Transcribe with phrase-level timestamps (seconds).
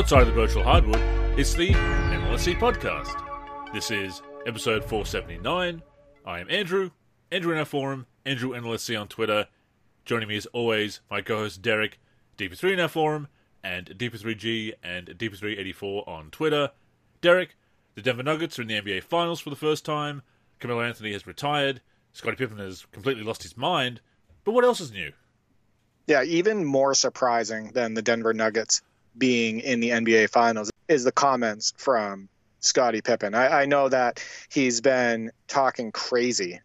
[0.00, 0.98] outside of the virtual hardwood,
[1.38, 3.22] it's the NLSC podcast.
[3.74, 5.82] This is episode 479.
[6.24, 6.92] I am Andrew,
[7.30, 9.48] Andrew in our forum, Andrew NLSC on Twitter.
[10.06, 12.00] Joining me as always, my co-host Derek,
[12.38, 13.28] DP3 in our forum,
[13.62, 16.70] and DP3G and DP384 on Twitter.
[17.20, 17.54] Derek,
[17.94, 20.22] the Denver Nuggets are in the NBA Finals for the first time.
[20.60, 21.82] Carmelo Anthony has retired.
[22.14, 24.00] Scottie Pippen has completely lost his mind.
[24.44, 25.12] But what else is new?
[26.06, 28.80] Yeah, even more surprising than the Denver Nuggets
[29.16, 32.28] being in the NBA Finals is the comments from
[32.60, 33.34] Scottie Pippen.
[33.34, 36.60] I, I know that he's been talking crazy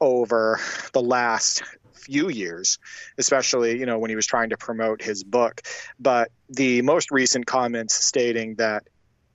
[0.00, 0.60] over
[0.92, 2.78] the last few years,
[3.18, 5.62] especially you know when he was trying to promote his book.
[5.98, 8.84] But the most recent comments stating that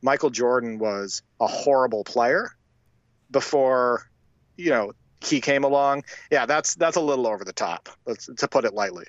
[0.02, 2.52] Michael Jordan was a horrible player
[3.32, 4.10] before
[4.58, 6.04] you know he came along.
[6.32, 7.90] Yeah, that's that's a little over the top,
[8.38, 9.06] to put it lightly.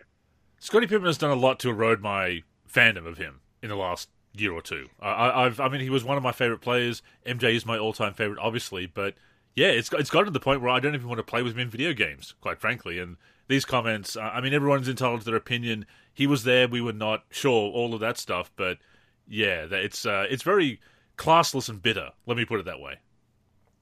[0.58, 4.10] Scottie Pippen has done a lot to erode my fandom of him in the last
[4.34, 4.88] year or two.
[5.00, 7.02] I, have I mean, he was one of my favorite players.
[7.26, 9.14] MJ is my all-time favorite, obviously, but
[9.56, 11.54] yeah, it's it's gotten to the point where I don't even want to play with
[11.54, 12.98] him in video games, quite frankly.
[12.98, 13.16] And
[13.48, 15.86] these comments, I mean, everyone's entitled to their opinion.
[16.12, 18.50] He was there, we were not sure, all of that stuff.
[18.56, 18.78] But
[19.26, 20.80] yeah, that it's uh, it's very
[21.16, 22.10] classless and bitter.
[22.26, 22.98] Let me put it that way.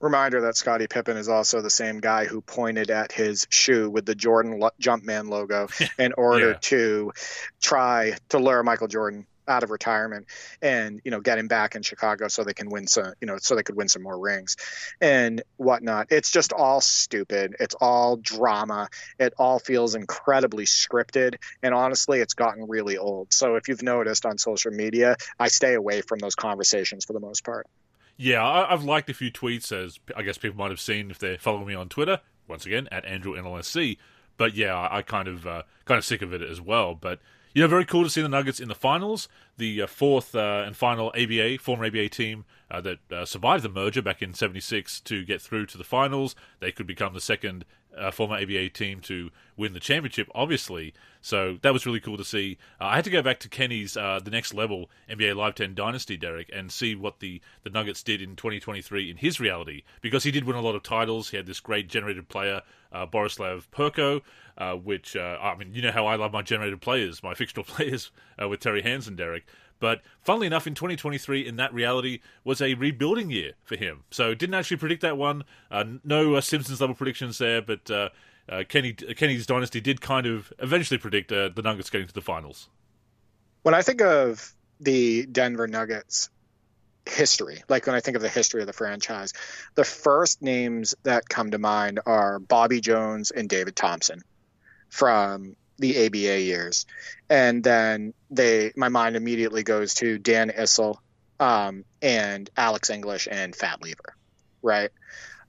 [0.00, 4.04] Reminder that Scottie Pippen is also the same guy who pointed at his shoe with
[4.04, 6.58] the Jordan Jumpman logo in order yeah.
[6.60, 7.12] to
[7.60, 10.26] try to lure Michael Jordan out of retirement
[10.60, 13.36] and you know get him back in Chicago so they can win some you know
[13.38, 14.56] so they could win some more rings
[15.00, 16.08] and whatnot.
[16.10, 17.56] It's just all stupid.
[17.60, 18.88] It's all drama.
[19.18, 23.32] It all feels incredibly scripted and honestly, it's gotten really old.
[23.32, 27.20] So if you've noticed on social media, I stay away from those conversations for the
[27.20, 27.66] most part.
[28.16, 31.38] Yeah, I've liked a few tweets as I guess people might have seen if they're
[31.38, 32.20] following me on Twitter.
[32.46, 33.98] Once again, at Andrew NLSC.
[34.36, 36.94] But yeah, I kind of uh, kind of sick of it as well.
[36.94, 37.20] But
[37.54, 40.62] you know, very cool to see the Nuggets in the finals, the uh, fourth uh,
[40.66, 45.00] and final ABA, former ABA team uh, that uh, survived the merger back in 76
[45.00, 46.34] to get through to the finals.
[46.60, 47.64] They could become the second
[47.96, 50.94] uh, former ABA team to win the championship, obviously.
[51.20, 52.58] So that was really cool to see.
[52.80, 55.74] Uh, I had to go back to Kenny's uh, the next level NBA Live 10
[55.74, 60.24] Dynasty, Derek, and see what the, the Nuggets did in 2023 in his reality because
[60.24, 61.30] he did win a lot of titles.
[61.30, 64.22] He had this great generated player, uh, Borislav Perko,
[64.58, 68.10] uh, which I mean, you know how I love my generated players, my fictional players
[68.38, 69.46] with Terry Hansen, Derek.
[69.82, 74.04] But funnily enough, in 2023, in that reality, was a rebuilding year for him.
[74.12, 75.42] So didn't actually predict that one.
[75.72, 78.10] Uh, no uh, Simpsons level predictions there, but uh,
[78.48, 82.20] uh Kenny Kenny's dynasty did kind of eventually predict uh, the Nuggets getting to the
[82.20, 82.68] finals.
[83.64, 86.30] When I think of the Denver Nuggets
[87.04, 89.32] history, like when I think of the history of the franchise,
[89.74, 94.22] the first names that come to mind are Bobby Jones and David Thompson
[94.90, 96.86] from the ABA years,
[97.28, 100.96] and then they my mind immediately goes to Dan Issel
[101.38, 104.14] um, and Alex English and Fat Lever,
[104.62, 104.90] right?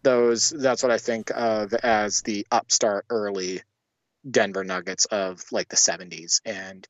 [0.02, 3.62] Those that's what I think of as the upstart early
[4.30, 6.88] Denver Nuggets of like the 70s and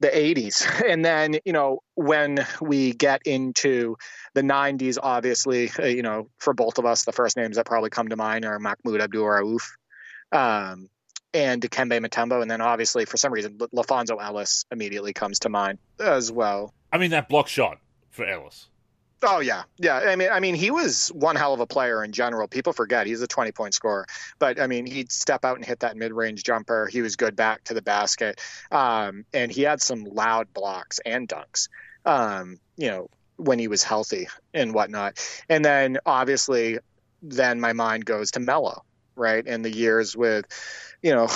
[0.00, 0.64] the 80s.
[0.88, 3.96] And then, you know, when we get into
[4.34, 7.90] the 90s, obviously, uh, you know, for both of us, the first names that probably
[7.90, 9.62] come to mind are Mahmoud Abdul Rauf,
[10.32, 10.88] um,
[11.34, 15.78] and Dikembe Mutombo, and then obviously for some reason LaPhonso Ellis immediately comes to mind
[16.00, 16.74] as well.
[16.92, 17.78] I mean that block shot
[18.10, 18.68] for Ellis.
[19.24, 19.98] Oh yeah, yeah.
[19.98, 22.48] I mean, I mean, he was one hell of a player in general.
[22.48, 24.04] People forget he's a twenty-point scorer,
[24.40, 26.88] but I mean, he'd step out and hit that mid-range jumper.
[26.88, 28.40] He was good back to the basket,
[28.72, 31.68] um, and he had some loud blocks and dunks.
[32.04, 35.24] Um, you know, when he was healthy and whatnot.
[35.48, 36.78] And then obviously,
[37.22, 38.84] then my mind goes to Melo,
[39.16, 39.44] right?
[39.46, 40.46] And the years with
[41.02, 41.28] you know,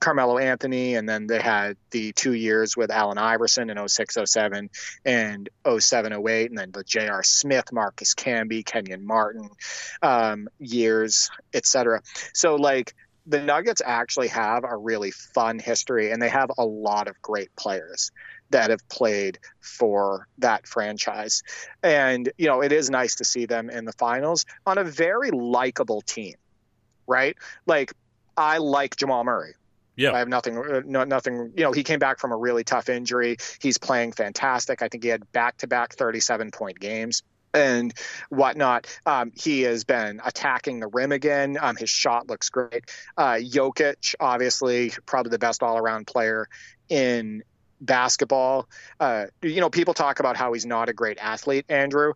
[0.00, 4.68] Carmelo Anthony, and then they had the two years with Allen Iverson in 06, 07,
[5.04, 5.48] and
[5.78, 7.22] 07, 08, and then the J.R.
[7.22, 9.48] Smith, Marcus Camby, Kenyon Martin
[10.02, 12.02] um, years, etc.
[12.34, 12.94] So, like,
[13.24, 17.54] the Nuggets actually have a really fun history, and they have a lot of great
[17.54, 18.10] players
[18.50, 21.44] that have played for that franchise.
[21.82, 25.30] And, you know, it is nice to see them in the finals on a very
[25.30, 26.34] likable team,
[27.12, 27.36] right?
[27.66, 27.92] Like,
[28.36, 29.54] I like Jamal Murray.
[29.94, 31.52] Yeah, I have nothing, uh, no, nothing.
[31.54, 33.36] You know, he came back from a really tough injury.
[33.60, 34.80] He's playing fantastic.
[34.80, 37.22] I think he had back-to-back 37-point games
[37.52, 37.92] and
[38.30, 38.86] whatnot.
[39.04, 41.58] Um, he has been attacking the rim again.
[41.60, 42.84] Um, his shot looks great.
[43.18, 46.48] Uh, Jokic, obviously, probably the best all-around player
[46.88, 47.42] in
[47.82, 48.68] basketball.
[48.98, 52.14] Uh, you know, people talk about how he's not a great athlete, Andrew,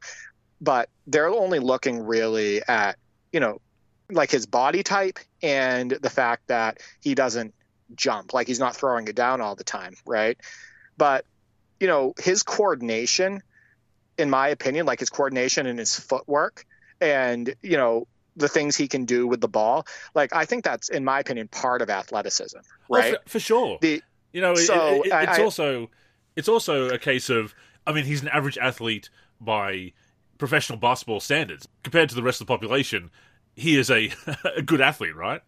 [0.61, 2.97] but they're only looking really at
[3.33, 3.61] you know
[4.11, 7.55] like his body type and the fact that he doesn't
[7.95, 10.39] jump, like he's not throwing it down all the time, right?
[10.97, 11.25] But
[11.81, 13.43] you know, his coordination,
[14.19, 16.65] in my opinion, like his coordination and his footwork,
[17.01, 18.07] and you know
[18.37, 19.87] the things he can do with the ball.
[20.15, 22.65] Like I think that's, in my opinion, part of athleticism, right?
[22.89, 23.79] Well, for, for, sure.
[23.81, 24.03] The,
[24.33, 25.91] you know, so it, it, it's I, also
[26.35, 27.55] it's also a case of
[27.87, 29.11] I mean, he's an average athlete
[29.41, 29.93] by
[30.39, 33.11] professional basketball standards compared to the rest of the population.
[33.57, 34.13] He is a
[34.57, 35.43] a good athlete, right?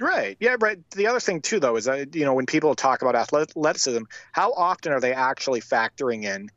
[0.00, 0.36] Right.
[0.40, 0.56] Yeah.
[0.58, 0.78] Right.
[0.90, 4.52] The other thing too, though, is that you know when people talk about athleticism, how
[4.52, 6.50] often are they actually factoring in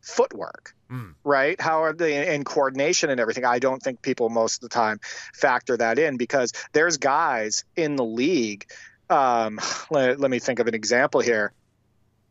[0.00, 0.74] footwork?
[0.90, 1.14] Mm.
[1.24, 1.60] Right?
[1.60, 3.44] How are they in coordination and everything?
[3.44, 5.00] I don't think people most of the time
[5.34, 8.70] factor that in because there's guys in the league.
[9.10, 9.60] Um,
[9.90, 11.52] let, let me think of an example here.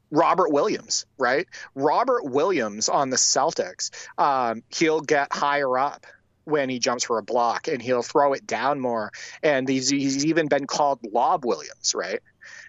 [0.10, 1.48] Robert Williams, right?
[1.76, 6.06] Robert Williams on the Celtics, um, he'll get higher up
[6.48, 9.12] when he jumps for a block and he'll throw it down more.
[9.44, 12.22] And he's, he's even been called Lob Williams, right?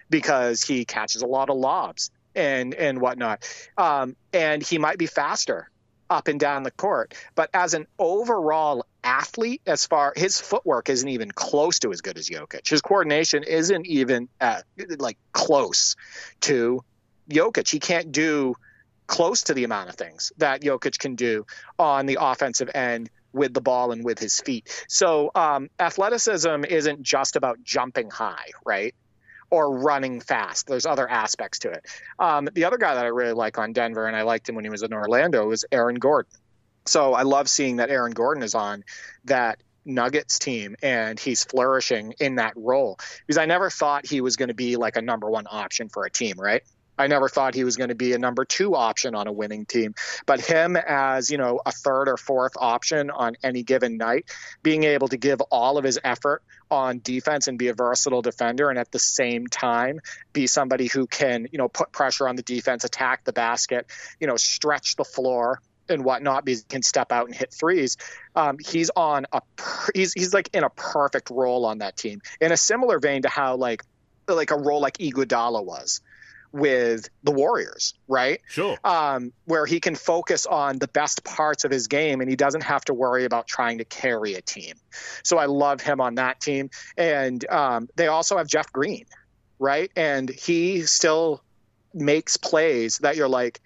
[0.09, 3.43] Because he catches a lot of lobs and and whatnot.
[3.77, 5.69] Um, and he might be faster
[6.09, 11.07] up and down the court, but as an overall athlete, as far his footwork isn't
[11.07, 12.67] even close to as good as Jokic.
[12.67, 14.63] His coordination isn't even at,
[14.97, 15.95] like close
[16.41, 16.83] to
[17.29, 17.69] Jokic.
[17.69, 18.55] He can't do
[19.05, 21.45] close to the amount of things that Jokic can do
[21.77, 24.85] on the offensive end with the ball and with his feet.
[24.87, 28.95] So um, athleticism isn't just about jumping high, right?
[29.51, 30.67] Or running fast.
[30.67, 31.85] There's other aspects to it.
[32.19, 34.63] Um, the other guy that I really like on Denver, and I liked him when
[34.63, 36.31] he was in Orlando, was Aaron Gordon.
[36.85, 38.83] So I love seeing that Aaron Gordon is on
[39.25, 44.35] that Nuggets team and he's flourishing in that role because I never thought he was
[44.35, 46.63] going to be like a number one option for a team, right?
[46.99, 49.65] I never thought he was going to be a number two option on a winning
[49.65, 49.95] team.
[50.25, 54.25] But him as, you know, a third or fourth option on any given night,
[54.61, 58.69] being able to give all of his effort on defense and be a versatile defender
[58.69, 60.01] and at the same time
[60.33, 63.87] be somebody who can, you know, put pressure on the defense, attack the basket,
[64.19, 67.95] you know, stretch the floor and whatnot because he can step out and hit threes.
[68.35, 69.41] Um, he's on a
[69.95, 73.29] he's he's like in a perfect role on that team in a similar vein to
[73.29, 73.83] how like
[74.27, 76.01] like a role like Iguodala was
[76.51, 78.41] with the Warriors, right?
[78.47, 78.77] Sure.
[78.83, 82.63] Um, where he can focus on the best parts of his game and he doesn't
[82.63, 84.75] have to worry about trying to carry a team.
[85.23, 86.69] So I love him on that team.
[86.97, 89.05] And um, they also have Jeff Green,
[89.59, 89.91] right?
[89.95, 91.43] And he still
[91.93, 93.61] makes plays that you're like,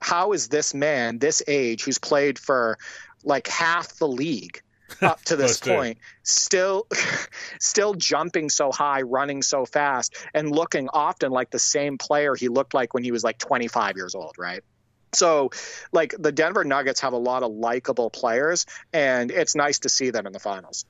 [0.00, 2.78] how is this man, this age, who's played for
[3.24, 4.60] like half the league,
[5.00, 6.86] up to this point still
[7.60, 12.48] still jumping so high running so fast and looking often like the same player he
[12.48, 14.62] looked like when he was like 25 years old right?
[15.14, 15.50] So
[15.92, 20.10] like the denver nuggets have a lot of likable players and it's nice to see
[20.10, 20.84] them in the finals.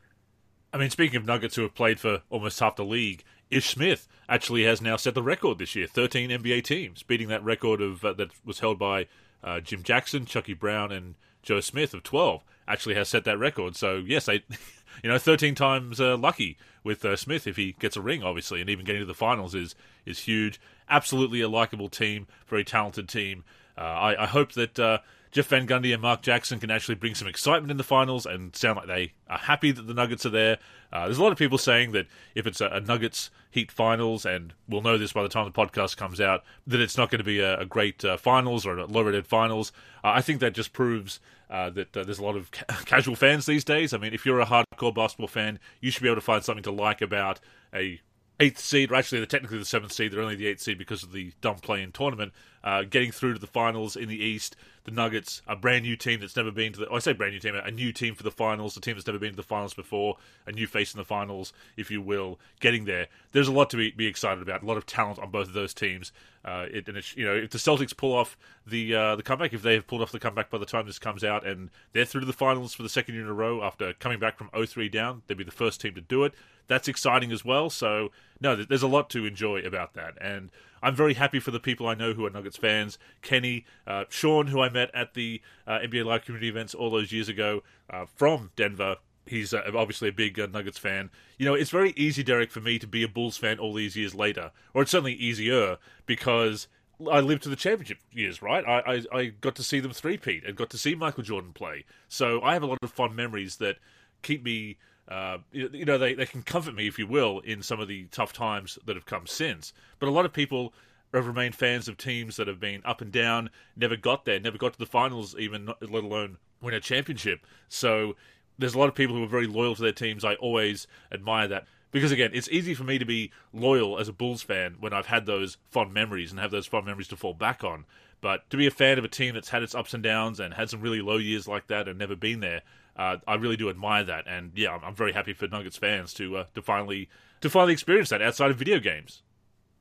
[0.73, 4.09] I mean speaking of nuggets who have played for almost half the league Ish Smith
[4.29, 8.05] actually has now set the record this year 13 nba teams beating that record of
[8.05, 9.07] uh, that was held by
[9.45, 13.77] uh, jim jackson chucky brown and joe smith of 12 actually has set that record.
[13.77, 14.45] So yes, they,
[15.03, 18.61] you know, 13 times uh, lucky with uh, Smith if he gets a ring, obviously,
[18.61, 20.61] and even getting to the finals is is huge.
[20.89, 23.45] Absolutely a likable team, very talented team.
[23.77, 24.99] Uh, I, I, hope that uh,
[25.31, 28.55] Jeff Van Gundy and Mark Jackson can actually bring some excitement in the finals and
[28.55, 30.59] sound like they are happy that the Nuggets are there.
[30.93, 34.27] Uh, there's a lot of people saying that if it's a, a, Nuggets Heat finals,
[34.27, 37.19] and we'll know this by the time the podcast comes out, that it's not going
[37.19, 39.73] to be a, a great uh, finals or a low rated finals.
[40.05, 41.19] I think that just proves
[41.53, 43.93] uh, that uh, there's a lot of ca- casual fans these days.
[43.93, 46.63] I mean, if you're a hardcore basketball fan, you should be able to find something
[46.65, 47.41] to like about
[47.75, 48.01] a
[48.41, 50.13] eighth seed, or actually, they're technically the seventh seed.
[50.13, 52.33] They're only the eighth seed because of the dumb play in tournament.
[52.65, 56.21] Uh, getting through to the finals in the East, the Nuggets, a brand new team
[56.21, 56.89] that's never been to the.
[56.89, 59.07] Oh, I say brand new team, a new team for the finals, a team that's
[59.07, 60.17] never been to the finals before,
[60.47, 62.39] a new face in the finals, if you will.
[62.61, 64.63] Getting there, there's a lot to be, be excited about.
[64.63, 66.13] A lot of talent on both of those teams.
[66.45, 69.53] Uh, it, and it's, you know, if the Celtics pull off the uh, the comeback,
[69.53, 72.05] if they have pulled off the comeback by the time this comes out, and they're
[72.05, 74.49] through to the finals for the second year in a row after coming back from
[74.51, 76.35] 0-3 down, they'd be the first team to do it
[76.69, 77.71] that's exciting as well.
[77.71, 78.11] So
[78.43, 80.51] no, there's a lot to enjoy about that, and
[80.83, 82.99] I'm very happy for the people I know who are Nuggets fans.
[83.23, 87.13] Kenny, uh, Sean, who I met at the uh, NBA Live community events all those
[87.13, 88.97] years ago uh, from Denver.
[89.25, 91.11] He's uh, obviously a big uh, Nuggets fan.
[91.39, 93.97] You know, it's very easy, Derek, for me to be a Bulls fan all these
[93.97, 96.67] years later, or it's certainly easier because
[97.11, 98.65] I lived to the championship years, right?
[98.67, 101.85] I, I, I got to see them three-peat and got to see Michael Jordan play.
[102.09, 103.77] So I have a lot of fond memories that
[104.23, 104.79] keep me
[105.13, 108.05] uh, you know, they, they can comfort me, if you will, in some of the
[108.05, 109.75] tough times that have come since.
[109.99, 110.73] But a lot of people
[111.13, 114.57] have remained fans of teams that have been up and down, never got there, never
[114.57, 117.41] got to the finals, even let alone win a championship.
[117.69, 118.17] So
[118.59, 120.25] there's a lot of people who are very loyal to their teams.
[120.25, 121.67] I always admire that.
[121.91, 125.07] Because again, it's easy for me to be loyal as a Bulls fan when I've
[125.07, 127.85] had those fond memories and have those fond memories to fall back on.
[128.23, 130.55] But to be a fan of a team that's had its ups and downs and
[130.55, 132.63] had some really low years like that and never been there,
[132.97, 134.25] uh, I really do admire that.
[134.27, 137.09] And yeah, I'm very happy for Nuggets fans to uh, to finally
[137.41, 139.23] to finally experience that outside of video games.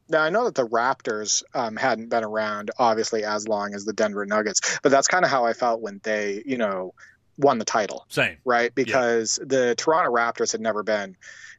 [0.09, 3.93] Now I know that the Raptors um, hadn't been around obviously as long as the
[3.93, 6.93] Denver Nuggets, but that's kind of how I felt when they, you know,
[7.37, 8.05] won the title.
[8.09, 8.73] Same, right?
[8.75, 9.45] Because yeah.
[9.47, 11.15] the Toronto Raptors had never been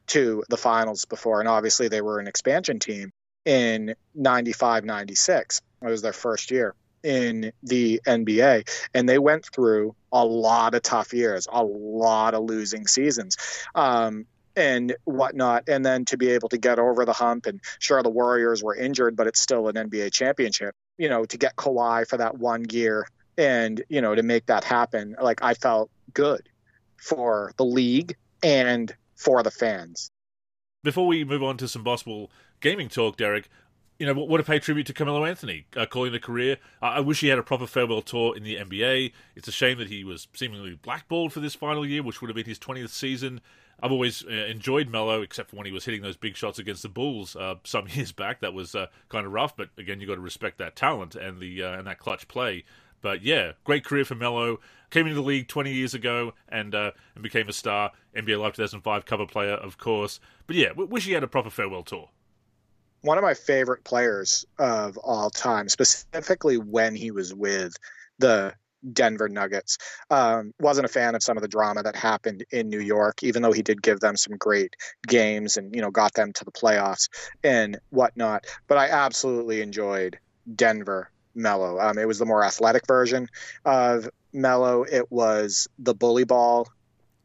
[0.07, 3.11] to the finals before, and obviously they were an expansion team
[3.45, 5.61] in 95 96.
[5.81, 10.81] It was their first year in the NBA, and they went through a lot of
[10.81, 13.37] tough years, a lot of losing seasons.
[13.75, 17.47] Um, and whatnot, and then to be able to get over the hump.
[17.47, 20.75] And sure, the Warriors were injured, but it's still an NBA championship.
[20.97, 23.07] You know, to get Kawhi for that one year,
[23.37, 26.47] and you know, to make that happen, like I felt good
[26.97, 30.11] for the league and for the fans.
[30.83, 32.29] Before we move on to some possible
[32.59, 33.49] gaming talk, Derek,
[33.99, 36.57] you know, what to pay tribute to Carmelo Anthony, uh, calling a career.
[36.81, 39.13] I wish he had a proper farewell tour in the NBA.
[39.35, 42.35] It's a shame that he was seemingly blackballed for this final year, which would have
[42.35, 43.41] been his 20th season.
[43.81, 46.83] I've always uh, enjoyed Melo, except for when he was hitting those big shots against
[46.83, 48.39] the Bulls uh, some years back.
[48.41, 51.39] That was uh, kind of rough, but again, you've got to respect that talent and
[51.39, 52.63] the uh, and that clutch play.
[53.01, 54.59] But yeah, great career for Melo.
[54.89, 57.91] Came into the league 20 years ago and uh, and became a star.
[58.15, 60.19] NBA Live 2005 cover player, of course.
[60.47, 62.09] But yeah, wish he had a proper farewell tour.
[63.03, 67.75] One of my favorite players of all time, specifically when he was with
[68.17, 68.53] the
[68.91, 69.77] Denver Nuggets.
[70.09, 73.41] Um, wasn't a fan of some of the drama that happened in New York, even
[73.41, 74.75] though he did give them some great
[75.07, 77.09] games and you know got them to the playoffs
[77.43, 78.45] and whatnot.
[78.67, 80.17] But I absolutely enjoyed
[80.55, 81.79] Denver Melo.
[81.79, 83.27] Um, it was the more athletic version
[83.65, 84.83] of Melo.
[84.83, 86.67] It was the bully ball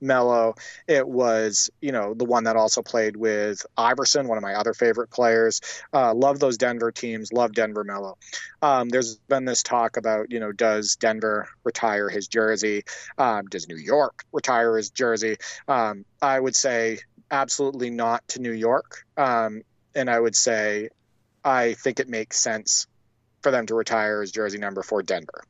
[0.01, 0.55] Melo.
[0.87, 4.75] It was, you know, the one that also played with Iverson, one of my other
[4.75, 5.61] favorite players.
[5.93, 7.33] Uh, love those Denver teams.
[7.33, 8.17] Love Denver Melo.
[8.63, 12.85] Um, there's been this talk about, you know, does Denver retire his jersey?
[13.17, 15.37] Um, does New York retire his jersey?
[15.67, 17.01] Um, I would say
[17.31, 19.05] absolutely not to New York.
[19.17, 19.63] Um,
[19.95, 20.91] and I would say
[21.45, 22.87] I think it makes sense
[23.43, 25.45] for them to retire his jersey number for Denver.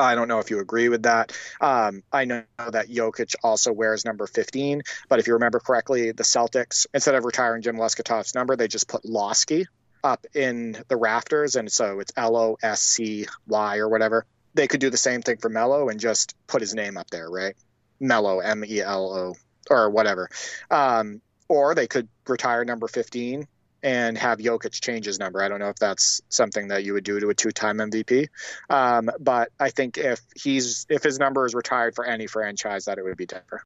[0.00, 1.32] I don't know if you agree with that.
[1.60, 6.22] Um, I know that Jokic also wears number 15, but if you remember correctly, the
[6.22, 9.66] Celtics, instead of retiring Jim Loscutoff's number, they just put Loscy
[10.04, 14.24] up in the rafters, and so it's L O S C Y or whatever.
[14.54, 17.28] They could do the same thing for Melo and just put his name up there,
[17.28, 17.54] right?
[18.00, 19.34] Melo, M E L O,
[19.68, 20.28] or whatever.
[20.70, 23.46] Um, or they could retire number 15
[23.86, 25.40] and have Jokic change his number.
[25.40, 28.26] I don't know if that's something that you would do to a two-time MVP,
[28.68, 32.98] um, but I think if he's if his number is retired for any franchise, that
[32.98, 33.62] it would be Denver.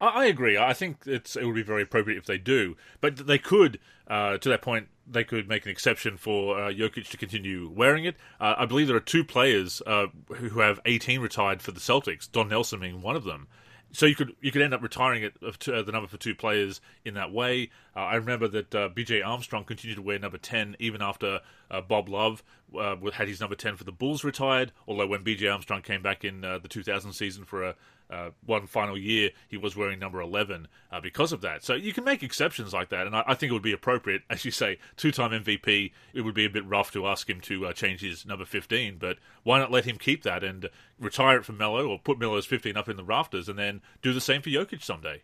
[0.00, 0.58] I agree.
[0.58, 3.78] I think it's it would be very appropriate if they do, but they could,
[4.08, 8.04] uh, to that point, they could make an exception for uh, Jokic to continue wearing
[8.04, 8.16] it.
[8.40, 12.30] Uh, I believe there are two players uh, who have 18 retired for the Celtics,
[12.30, 13.46] Don Nelson being one of them
[13.92, 16.80] so you could you could end up retiring it uh, the number for two players
[17.04, 17.70] in that way.
[17.94, 19.22] Uh, I remember that uh, B.J.
[19.22, 22.42] Armstrong continued to wear number ten even after uh, Bob Love
[22.78, 24.72] uh, had his number ten for the Bulls retired.
[24.86, 25.46] Although when B.J.
[25.46, 27.74] Armstrong came back in uh, the 2000 season for a
[28.10, 31.64] uh, one final year, he was wearing number 11 uh, because of that.
[31.64, 34.22] So you can make exceptions like that, and I, I think it would be appropriate,
[34.28, 35.92] as you say, two time MVP.
[36.12, 38.98] It would be a bit rough to ask him to uh, change his number 15,
[38.98, 42.46] but why not let him keep that and retire it from Melo or put Melo's
[42.46, 45.22] 15 up in the rafters and then do the same for Jokic someday?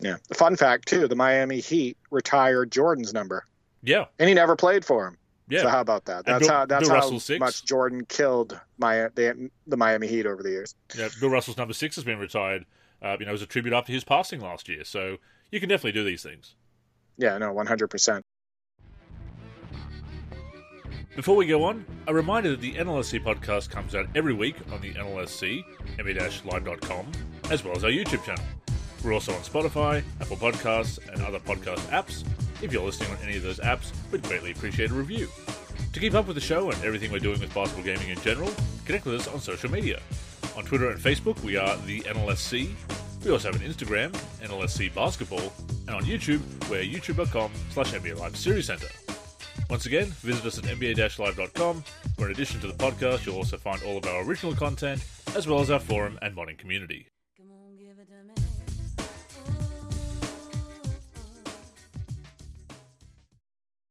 [0.00, 0.16] Yeah.
[0.32, 3.46] Fun fact, too the Miami Heat retired Jordan's number.
[3.82, 4.06] Yeah.
[4.18, 5.18] And he never played for him.
[5.48, 5.62] Yeah.
[5.62, 6.24] So how about that?
[6.24, 10.42] That's Bill, how that's Bill how much Jordan killed my the, the Miami Heat over
[10.42, 10.74] the years.
[10.96, 12.64] Yeah, Bill Russell's number six has been retired.
[13.02, 14.82] Uh, you know, as a tribute after his passing last year.
[14.82, 15.18] So
[15.50, 16.54] you can definitely do these things.
[17.18, 18.24] Yeah, no, one hundred percent.
[21.14, 24.80] Before we go on, a reminder that the NLSC podcast comes out every week on
[24.80, 25.62] the NLSC,
[25.96, 27.12] nba-live.com,
[27.50, 28.44] as well as our YouTube channel.
[29.04, 32.24] We're also on Spotify, Apple Podcasts, and other podcast apps.
[32.64, 35.28] If you're listening on any of those apps, we'd greatly appreciate a review.
[35.92, 38.50] To keep up with the show and everything we're doing with basketball gaming in general,
[38.86, 40.00] connect with us on social media.
[40.56, 42.70] On Twitter and Facebook, we are the NLSC.
[43.22, 45.52] We also have an Instagram, NLSC Basketball,
[45.86, 46.40] and on YouTube,
[46.70, 48.88] we're youtube.com slash NBA Live Series Center.
[49.68, 51.84] Once again, visit us at nba-live.com,
[52.16, 55.04] where in addition to the podcast, you'll also find all of our original content,
[55.36, 57.08] as well as our forum and modding community.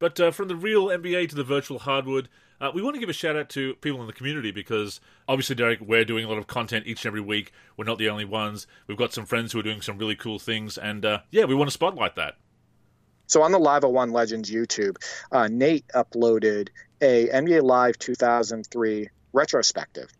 [0.04, 2.28] But uh, from the real NBA to the virtual hardwood,
[2.60, 5.54] uh, we want to give a shout out to people in the community because obviously,
[5.54, 7.52] Derek, we're doing a lot of content each and every week.
[7.78, 8.66] We're not the only ones.
[8.86, 11.54] We've got some friends who are doing some really cool things, and uh, yeah, we
[11.54, 12.36] want to spotlight that.
[13.28, 14.96] So on the Live 01 Legends YouTube,
[15.32, 16.68] uh, Nate uploaded
[17.00, 20.10] a NBA Live 2003 retrospective,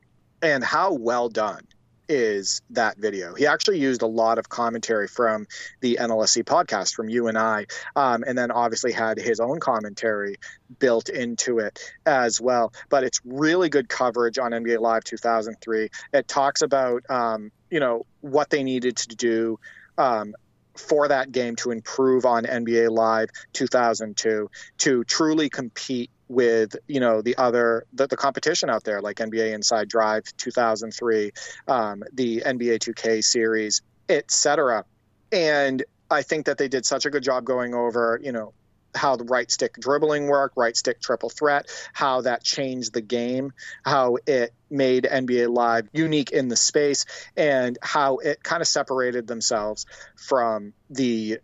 [0.40, 1.60] and how well done
[2.08, 3.34] is that video.
[3.34, 5.46] He actually used a lot of commentary from
[5.80, 10.36] the NLSC podcast from you and I, um, and then obviously had his own commentary
[10.78, 12.72] built into it as well.
[12.88, 15.88] But it's really good coverage on NBA Live 2003.
[16.12, 19.58] It talks about um, you know what they needed to do.
[19.96, 20.34] Um,
[20.76, 27.22] for that game to improve on NBA Live 2002 to truly compete with you know
[27.22, 31.32] the other the, the competition out there like NBA Inside Drive 2003,
[31.68, 34.84] um, the NBA 2K series, etc.
[35.32, 38.52] And I think that they did such a good job going over you know
[38.94, 43.52] how the right stick dribbling worked, right stick triple threat, how that changed the game,
[43.84, 47.04] how it made NBA Live unique in the space,
[47.36, 51.38] and how it kind of separated themselves from the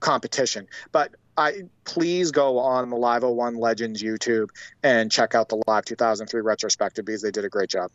[0.00, 0.68] competition.
[0.92, 4.48] But I please go on the Live 01 Legends YouTube
[4.82, 7.90] and check out the Live 2003 retrospective because they did a great job.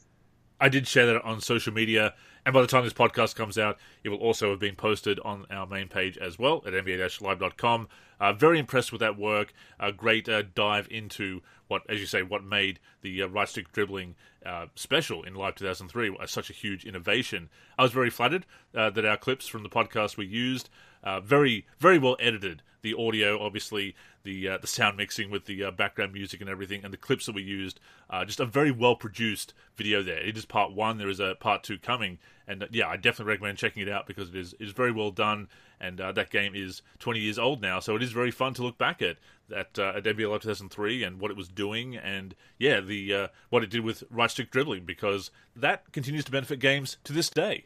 [0.59, 2.13] I did share that on social media,
[2.45, 5.47] and by the time this podcast comes out, it will also have been posted on
[5.49, 7.87] our main page as well at nba-live.com.
[8.19, 9.53] Uh, very impressed with that work.
[9.79, 13.71] A great uh, dive into what, as you say, what made the uh, right stick
[13.71, 14.13] dribbling
[14.45, 17.49] uh, special in Live 2003 such a huge innovation.
[17.79, 18.45] I was very flattered
[18.75, 20.69] uh, that our clips from the podcast were used
[21.03, 22.61] uh, very, very well edited.
[22.81, 26.83] The audio, obviously, the uh, the sound mixing with the uh, background music and everything,
[26.83, 27.79] and the clips that we used.
[28.09, 30.01] Uh, just a very well produced video.
[30.01, 30.97] There, it is part one.
[30.97, 34.07] There is a part two coming, and uh, yeah, I definitely recommend checking it out
[34.07, 35.47] because it is it is very well done.
[35.79, 38.61] And uh, that game is 20 years old now, so it is very fun to
[38.61, 39.17] look back at
[39.49, 43.63] that uh, at NBA Live 2003 and what it was doing, and yeah, the what
[43.63, 47.65] it did with right stick dribbling because that continues to benefit games to this day.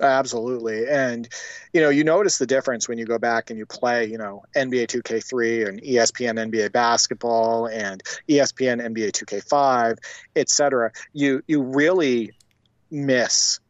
[0.00, 0.88] Absolutely.
[0.88, 1.28] And,
[1.72, 4.42] you know, you notice the difference when you go back and you play, you know,
[4.56, 9.98] NBA 2K3 and ESPN NBA basketball and ESPN NBA 2K5,
[10.36, 10.90] et cetera.
[11.12, 12.32] You, you really
[12.90, 13.60] miss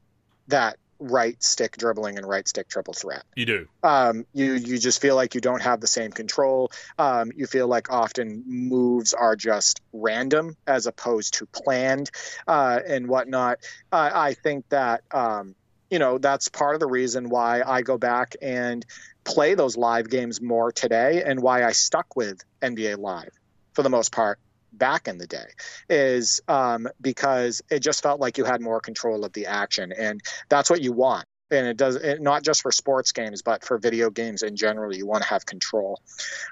[0.48, 3.24] that right stick dribbling and right stick triple threat.
[3.34, 3.66] You do.
[3.82, 6.70] Um, you you just feel like you don't have the same control.
[6.98, 12.10] Um, you feel like often moves are just random as opposed to planned
[12.46, 13.58] uh, and whatnot.
[13.90, 15.54] Uh, I think that um,
[15.92, 18.84] you know, that's part of the reason why I go back and
[19.24, 23.28] play those live games more today and why I stuck with NBA Live
[23.74, 24.38] for the most part
[24.72, 25.44] back in the day
[25.90, 29.92] is um, because it just felt like you had more control of the action.
[29.92, 31.26] And that's what you want.
[31.50, 34.96] And it does it, not just for sports games, but for video games in general.
[34.96, 36.00] You want to have control.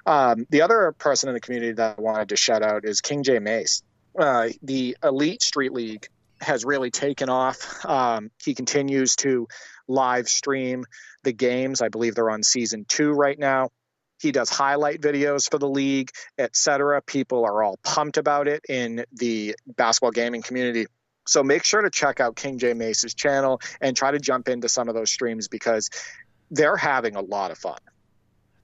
[0.05, 3.23] Um, the other person in the community that I wanted to shout out is King
[3.23, 3.83] J Mace.
[4.19, 6.09] Uh, the Elite Street League
[6.41, 7.85] has really taken off.
[7.85, 9.49] Um, he continues to
[9.89, 10.85] live stream
[11.23, 11.83] the games.
[11.83, 13.71] I believe they're on season two right now.
[14.21, 17.01] He does highlight videos for the league, etc.
[17.03, 20.87] People are all pumped about it in the basketball gaming community.
[21.27, 24.69] So make sure to check out King J Mace's channel and try to jump into
[24.69, 25.89] some of those streams because
[26.51, 27.79] they're having a lot of fun.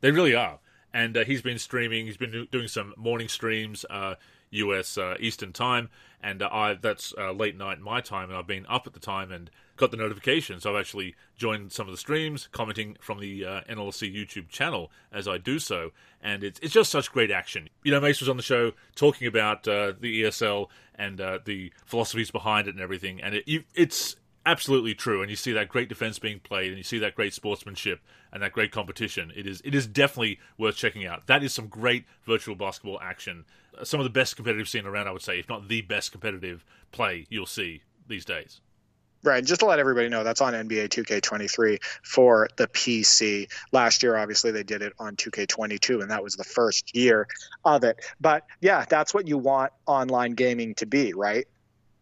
[0.01, 0.59] They really are.
[0.97, 2.07] And uh, he's been streaming.
[2.07, 3.85] He's been doing some morning streams.
[3.91, 4.15] Uh,
[4.51, 5.91] US uh, Eastern Time,
[6.23, 9.01] and uh, I that's uh, late night my time, and I've been up at the
[9.01, 10.61] time and got the notification.
[10.61, 14.91] So I've actually joined some of the streams, commenting from the uh, NLSC YouTube channel
[15.13, 15.91] as I do so,
[16.23, 17.69] and it's it's just such great action.
[17.83, 22.69] You know, Mace was on the show talking about the ESL and the philosophies behind
[22.69, 25.21] it and everything, and it, it's absolutely true.
[25.21, 28.01] And you see that great defense being played, and you see that great sportsmanship
[28.33, 29.33] and that great competition.
[29.37, 31.27] It is it is definitely worth checking out.
[31.27, 33.45] That is some great virtual basketball action.
[33.77, 36.13] Uh, some of the best competitive scene around, I would say, if not the best
[36.13, 38.61] competitive play you'll see these days.
[39.23, 39.45] Right.
[39.45, 43.51] Just to let everybody know, that's on NBA 2K23 for the PC.
[43.73, 47.27] Last year, obviously, they did it on 2K22, and that was the first year
[47.65, 48.05] of it.
[48.21, 51.47] But yeah, that's what you want online gaming to be, right?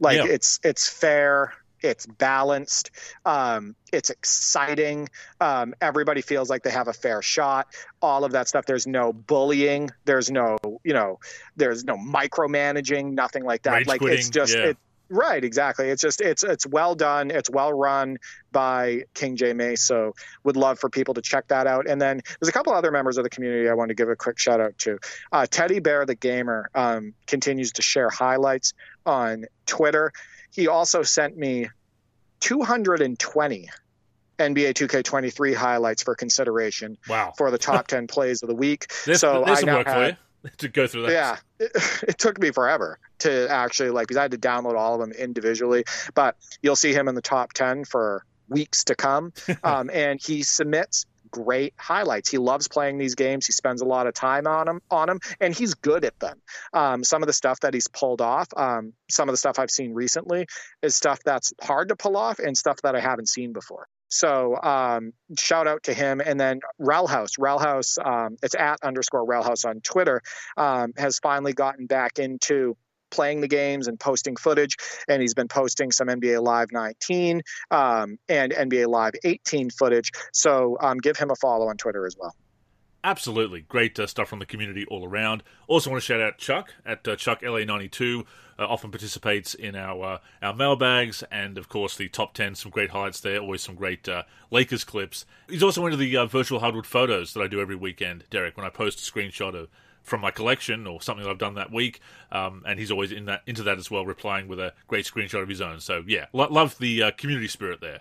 [0.01, 0.27] Like yeah.
[0.27, 1.55] it's it's fair
[1.85, 2.91] it's balanced,
[3.25, 5.09] um, it's exciting.
[5.41, 7.69] Um, everybody feels like they have a fair shot.
[8.01, 8.65] All of that stuff.
[8.65, 9.91] There's no bullying.
[10.05, 11.21] There's no, you know,
[11.57, 13.13] there's no micromanaging.
[13.13, 13.75] Nothing like that.
[13.75, 14.19] Rage like quitting.
[14.19, 14.69] it's just yeah.
[14.69, 14.79] it,
[15.11, 15.91] Right, exactly.
[15.91, 17.31] It's just it's it's well done.
[17.31, 18.17] It's well run
[18.53, 19.83] by King J Mace.
[19.83, 21.87] So would love for people to check that out.
[21.87, 24.17] And then there's a couple other members of the community I want to give a
[24.17, 24.99] quick shout out to.
[25.31, 28.73] Uh, Teddy Bear the gamer um, continues to share highlights
[29.05, 30.11] on Twitter.
[30.55, 31.69] He also sent me
[32.41, 33.69] 220
[34.39, 36.97] NBA 2K23 highlights for consideration.
[37.09, 37.33] Wow.
[37.37, 38.87] For the top 10 plays of the week.
[39.05, 41.13] There's, so there's I now work you to go through that.
[41.13, 41.73] Yeah, it,
[42.09, 45.13] it, took me forever to actually like because I had to download all of them
[45.13, 45.85] individually.
[46.15, 50.43] But you'll see him in the top 10 for weeks to come, um, and he
[50.43, 52.31] submits great highlights.
[52.31, 53.47] He loves playing these games.
[53.47, 56.41] He spends a lot of time on them, on them, and he's good at them.
[56.73, 59.71] Um, some of the stuff that he's pulled off, um, some of the stuff I've
[59.71, 60.47] seen recently,
[60.83, 63.89] is stuff that's hard to pull off and stuff that I haven't seen before.
[64.09, 66.21] So um, shout out to him.
[66.21, 70.23] And then Relhouse, Relhouse, um, it's at underscore Relhouse on Twitter,
[70.57, 72.77] um, has finally gotten back into
[73.15, 74.77] playing the games and posting footage.
[75.09, 80.11] And he's been posting some NBA Live 19 um, and NBA Live 18 footage.
[80.33, 82.35] So um, give him a follow on Twitter as well.
[83.05, 83.61] Absolutely.
[83.61, 85.43] Great uh, stuff from the community all around.
[85.69, 88.25] Also, want to shout out Chuck at uh, Chuck LA92.
[88.57, 92.55] Uh, often participates in our uh, our mailbags and, of course, the top 10.
[92.55, 93.39] Some great highlights there.
[93.41, 95.27] Always some great uh, Lakers clips.
[95.51, 98.65] He's also into the uh, virtual hardwood photos that I do every weekend, Derek, when
[98.65, 99.69] I post a screenshot of
[100.05, 102.01] from my collection or something that I've done that week.
[102.31, 105.43] Um, and he's always in that into that as well, replying with a great screenshot
[105.43, 105.81] of his own.
[105.81, 108.01] So, yeah, lo- love the uh, community spirit there.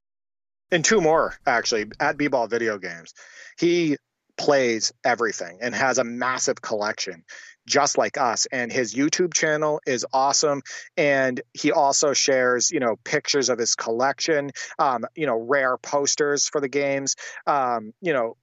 [0.72, 3.14] And two more, actually, at B-Ball Video Games.
[3.60, 3.98] He
[4.38, 7.24] plays everything and has a massive collection
[7.68, 10.62] just like us and his youtube channel is awesome
[10.98, 16.48] and he also shares you know pictures of his collection um, you know rare posters
[16.48, 18.36] for the games um, you know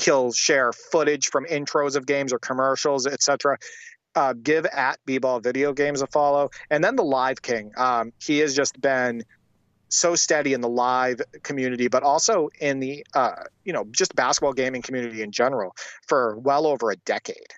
[0.00, 3.56] he'll share footage from intros of games or commercials etc
[4.14, 6.50] uh, give at b-ball video games a follow.
[6.70, 7.72] And then the live king.
[7.76, 9.24] Um, he has just been
[9.88, 14.52] so steady in the live community, but also in the uh, you know just basketball
[14.52, 15.74] gaming community in general
[16.06, 17.52] for well over a decade,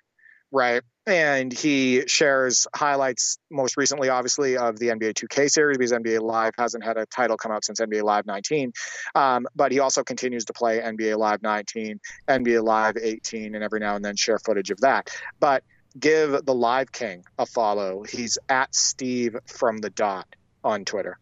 [0.53, 0.83] right?
[1.07, 6.55] And he shares highlights most recently, obviously, of the NBA 2K series because NBA Live
[6.59, 8.73] hasn't had a title come out since NBA Live 19.
[9.15, 13.81] Um, but he also continues to play NBA Live 19, NBA Live 18, and every
[13.81, 15.11] now and then share footage of that.
[15.39, 15.63] But
[15.99, 18.03] give the Live King a follow.
[18.03, 20.27] He's at Steve from the Dot
[20.65, 21.19] on Twitter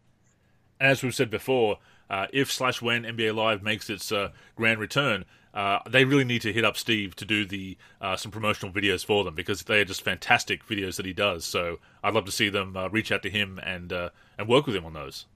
[0.80, 1.78] as we've said before,
[2.10, 6.42] uh, if slash when NBA Live makes its uh, grand return, uh, they really need
[6.42, 9.80] to hit up Steve to do the uh, some promotional videos for them because they
[9.80, 11.44] are just fantastic videos that he does.
[11.44, 14.66] So I'd love to see them uh, reach out to him and uh, and work
[14.66, 15.26] with him on those.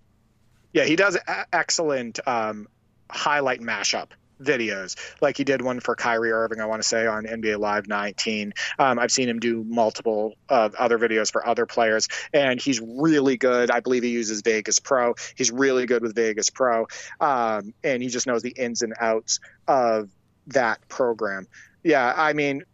[0.72, 2.68] Yeah, he does a- excellent um,
[3.10, 4.08] highlight mashup
[4.42, 4.96] videos.
[5.20, 8.54] Like he did one for Kyrie Irving, I want to say, on NBA Live 19.
[8.78, 13.36] Um, I've seen him do multiple uh, other videos for other players, and he's really
[13.36, 13.70] good.
[13.70, 15.14] I believe he uses Vegas Pro.
[15.36, 16.86] He's really good with Vegas Pro,
[17.20, 20.10] um, and he just knows the ins and outs of
[20.48, 21.46] that program.
[21.82, 22.64] Yeah, I mean,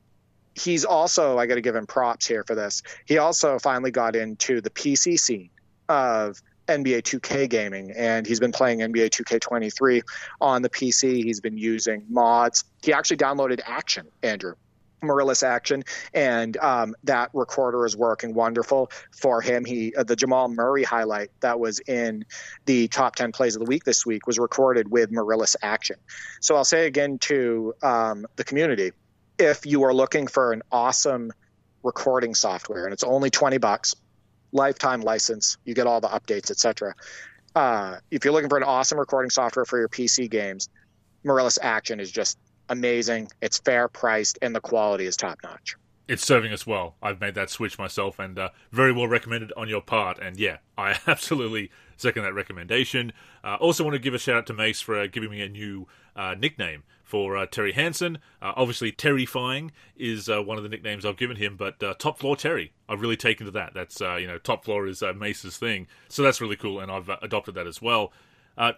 [0.54, 2.82] he's also, I got to give him props here for this.
[3.04, 5.50] He also finally got into the PC scene
[5.88, 10.02] of NBA 2K gaming, and he's been playing NBA 2K23
[10.40, 11.22] on the PC.
[11.22, 12.64] He's been using mods.
[12.82, 14.54] He actually downloaded Action, Andrew.
[15.04, 19.64] Mirillis action, and um, that recorder is working wonderful for him.
[19.64, 22.24] He uh, the Jamal Murray highlight that was in
[22.64, 25.96] the top ten plays of the week this week was recorded with Mirillis action.
[26.40, 28.92] So I'll say again to um, the community,
[29.38, 31.32] if you are looking for an awesome
[31.82, 33.94] recording software, and it's only twenty bucks,
[34.54, 35.58] lifetime license.
[35.64, 36.94] You get all the updates, etc.
[37.54, 40.70] Uh, if you're looking for an awesome recording software for your PC games,
[41.24, 42.38] Mirillis Action is just
[42.68, 43.28] amazing.
[43.42, 45.76] It's fair priced and the quality is top notch.
[46.06, 46.96] It's serving us well.
[47.02, 50.18] I've made that switch myself and uh, very well recommended on your part.
[50.18, 53.12] And yeah, I absolutely second that recommendation.
[53.42, 55.48] Uh, also, want to give a shout out to Mace for uh, giving me a
[55.48, 58.18] new uh, nickname for uh, Terry Hansen.
[58.42, 62.18] Uh, obviously, Terrifying is uh, one of the nicknames I've given him, but uh, Top
[62.18, 63.74] Floor Terry, I've really taken to that.
[63.74, 66.90] That's uh, you know, Top Floor is uh, Mace's thing, so that's really cool, and
[66.90, 68.12] I've adopted that as well.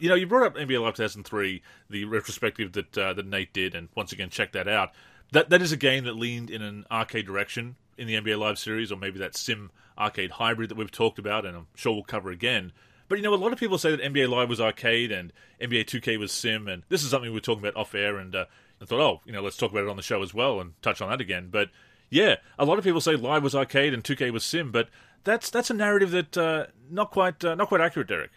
[0.00, 3.88] you know, you brought up NBA Live 2003, the retrospective that that Nate did, and
[3.94, 4.90] once again, check that out.
[5.32, 8.58] That that is a game that leaned in an arcade direction in the NBA Live
[8.58, 12.02] series, or maybe that sim arcade hybrid that we've talked about, and I'm sure we'll
[12.02, 12.72] cover again.
[13.08, 15.84] But you know, a lot of people say that NBA Live was arcade and NBA
[15.84, 18.16] 2K was sim, and this is something we are talking about off air.
[18.16, 18.46] And uh,
[18.80, 20.80] I thought, oh, you know, let's talk about it on the show as well and
[20.82, 21.48] touch on that again.
[21.50, 21.70] But
[22.10, 24.88] yeah, a lot of people say Live was arcade and 2K was sim, but
[25.24, 28.30] that's that's a narrative that uh, not quite uh, not quite accurate, Derek.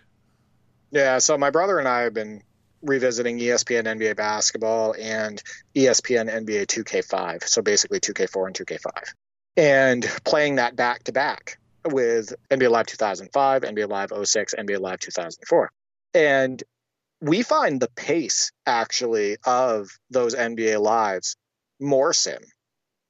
[0.92, 2.42] Yeah, so my brother and I have been
[2.82, 5.42] revisiting ESPN NBA basketball and
[5.76, 9.14] ESPN NBA 2K5, so basically 2K4 and 2K5,
[9.58, 15.00] and playing that back to back with NBA Live 2005, NBA Live 06, NBA Live
[15.00, 15.72] 2004.
[16.14, 16.64] And
[17.22, 21.36] we find the pace actually of those NBA Lives
[21.80, 22.42] more sim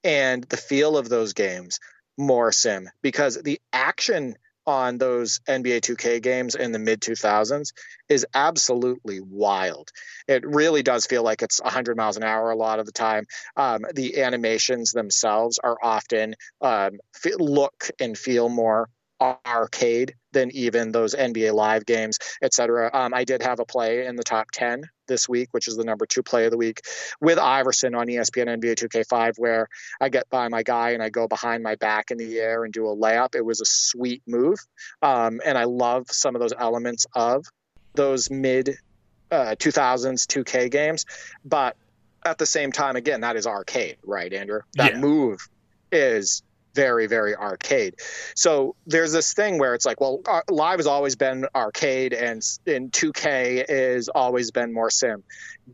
[0.03, 1.79] and the feel of those games
[2.17, 4.35] more sim because the action
[4.69, 7.73] on those NBA 2K games in the mid 2000s
[8.07, 9.89] is absolutely wild.
[10.27, 13.25] It really does feel like it's 100 miles an hour a lot of the time.
[13.57, 16.99] Um, the animations themselves are often um,
[17.39, 18.89] look and feel more
[19.21, 22.89] arcade than even those NBA live games, etc.
[22.93, 25.83] Um, I did have a play in the top 10 this week, which is the
[25.83, 26.81] number two play of the week,
[27.19, 29.67] with Iverson on ESPN NBA 2K5, where
[29.99, 32.71] I get by my guy and I go behind my back in the air and
[32.71, 33.35] do a layup.
[33.35, 34.59] It was a sweet move.
[35.01, 37.45] Um, and I love some of those elements of
[37.95, 38.77] those mid
[39.31, 41.05] uh, 2000s 2K games.
[41.43, 41.75] But
[42.25, 44.61] at the same time, again, that is arcade, right, Andrew?
[44.75, 44.99] That yeah.
[44.99, 45.47] move
[45.91, 46.43] is
[46.79, 47.95] very very arcade.
[48.35, 52.89] So there's this thing where it's like well live has always been arcade and in
[52.89, 55.23] 2k is always been more sim.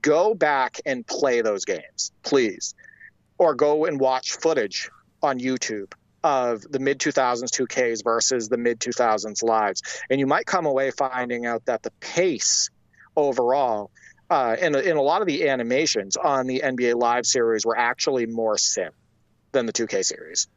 [0.02, 2.74] Go back and play those games please.
[3.38, 4.90] Or go and watch footage
[5.22, 9.84] on youtube of the mid 2000s 2ks versus the mid 2000s lives.
[10.10, 12.72] And you might come away finding out that the pace
[13.16, 13.92] overall
[14.28, 18.26] uh, in, in a lot of the animations on the nba live series were actually
[18.26, 18.92] more sim
[19.52, 20.48] than the 2k series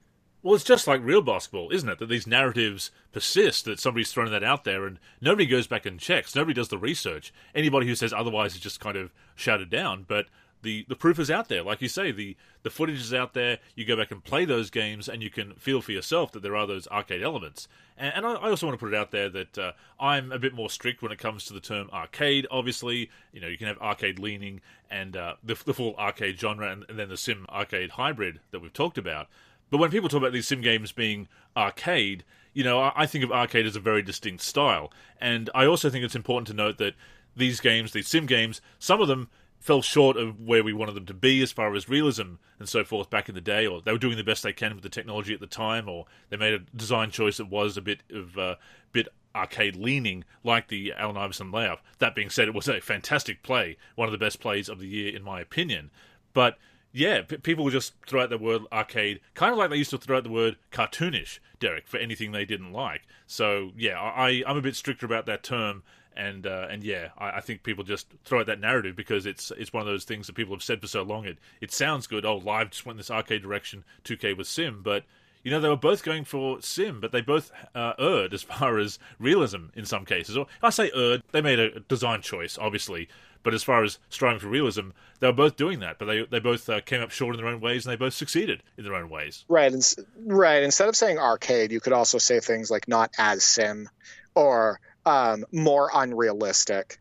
[0.43, 1.99] well, it's just like real basketball, isn't it?
[1.99, 5.99] That these narratives persist, that somebody's thrown that out there and nobody goes back and
[5.99, 6.35] checks.
[6.35, 7.33] Nobody does the research.
[7.55, 10.05] Anybody who says otherwise is just kind of shouted down.
[10.07, 10.27] But
[10.63, 11.63] the, the proof is out there.
[11.63, 13.59] Like you say, the, the footage is out there.
[13.75, 16.57] You go back and play those games and you can feel for yourself that there
[16.57, 17.67] are those arcade elements.
[17.97, 20.39] And, and I, I, also want to put it out there that uh, I'm a
[20.39, 23.11] bit more strict when it comes to the term arcade, obviously.
[23.33, 26.85] You know, you can have arcade leaning and uh, the, the full arcade genre and,
[26.89, 29.29] and then the sim arcade hybrid that we've talked about.
[29.71, 33.33] But when people talk about these sim games being arcade, you know, I think of
[33.33, 34.93] arcade as a very distinct style.
[35.21, 36.95] And I also think it's important to note that
[37.37, 39.29] these games, these sim games, some of them
[39.61, 42.85] fell short of where we wanted them to be as far as realism and so
[42.85, 44.89] forth back in the day, or they were doing the best they can with the
[44.89, 48.39] technology at the time, or they made a design choice that was a bit of
[48.39, 48.55] uh,
[48.93, 51.81] bit arcade leaning, like the Allen Iverson layout.
[51.99, 54.87] That being said, it was a fantastic play, one of the best plays of the
[54.87, 55.91] year in my opinion.
[56.33, 56.59] But
[56.99, 59.99] yeah, p- people just throw out the word arcade, kind of like they used to
[59.99, 63.03] throw out the word cartoonish, Derek, for anything they didn't like.
[63.27, 65.85] So yeah, I, I'm a bit stricter about that term,
[66.17, 69.53] and uh, and yeah, I, I, think people just throw out that narrative because it's
[69.57, 71.25] it's one of those things that people have said for so long.
[71.25, 72.25] It it sounds good.
[72.25, 73.85] Oh, live just went this arcade direction.
[74.05, 75.05] 2K was sim, but
[75.45, 78.79] you know they were both going for sim, but they both uh, erred as far
[78.79, 80.37] as realism in some cases.
[80.37, 83.09] Or I say erred, they made a design choice, obviously,
[83.49, 86.39] but as far as striving for realism, they were both doing that, but they they
[86.39, 88.95] both uh, came up short in their own ways, and they both succeeded in their
[88.95, 89.47] own ways.
[89.49, 89.95] Right, and,
[90.27, 90.63] right.
[90.63, 93.89] Instead of saying arcade, you could also say things like not as sim,
[94.35, 96.99] or um, more unrealistic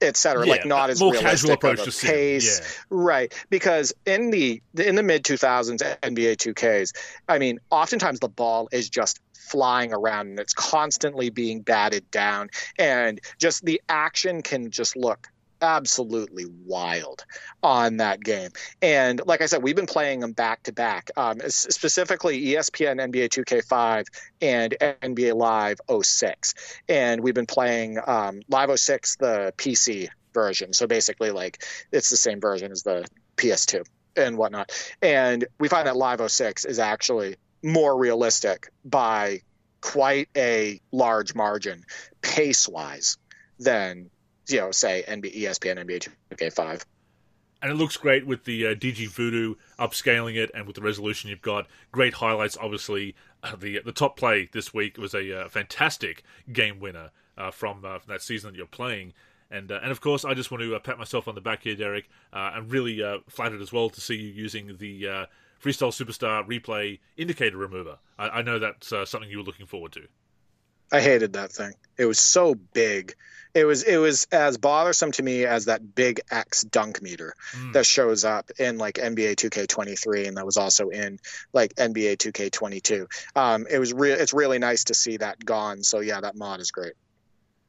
[0.00, 0.44] etc.
[0.44, 2.82] Yeah, like not as more casual approach to pace, yeah.
[2.90, 3.46] right?
[3.48, 6.96] Because in the in the mid 2000s NBA 2Ks,
[7.28, 12.50] I mean, oftentimes the ball is just flying around and it's constantly being batted down,
[12.76, 15.28] and just the action can just look
[15.60, 17.24] absolutely wild
[17.62, 18.50] on that game.
[18.82, 23.28] And like I said, we've been playing them back to back, um, specifically ESPN NBA
[23.28, 24.06] 2K5
[24.40, 26.54] and NBA Live 06.
[26.88, 30.72] And we've been playing um, Live 06, the PC version.
[30.72, 33.84] So basically, like it's the same version as the PS2
[34.16, 34.70] and whatnot.
[35.02, 39.40] And we find that Live 06 is actually more realistic by
[39.80, 41.84] quite a large margin
[42.20, 43.18] pace wise
[43.58, 44.10] than
[44.48, 46.84] you know, say NBA, ESPN NBA 2K5.
[47.62, 51.40] And it looks great with the uh, dgVoodoo upscaling it, and with the resolution you've
[51.40, 51.66] got.
[51.90, 53.14] Great highlights, obviously.
[53.42, 57.84] Uh, the the top play this week was a uh, fantastic game winner uh, from,
[57.84, 59.14] uh, from that season that you're playing.
[59.50, 61.62] And uh, and of course, I just want to uh, pat myself on the back
[61.62, 62.08] here, Derek.
[62.32, 65.26] I'm really uh, flattered as well to see you using the
[65.62, 67.98] Freestyle Superstar replay indicator remover.
[68.18, 70.08] I, I know that's something you were looking forward to.
[70.92, 71.72] I hated that thing.
[71.96, 73.14] It was so big
[73.56, 77.72] it was it was as bothersome to me as that big X dunk meter mm.
[77.72, 81.18] that shows up in like NBA 2K23 and that was also in
[81.54, 83.06] like NBA 2K22.
[83.34, 84.14] Um, it was real.
[84.20, 85.82] It's really nice to see that gone.
[85.82, 86.92] So yeah, that mod is great.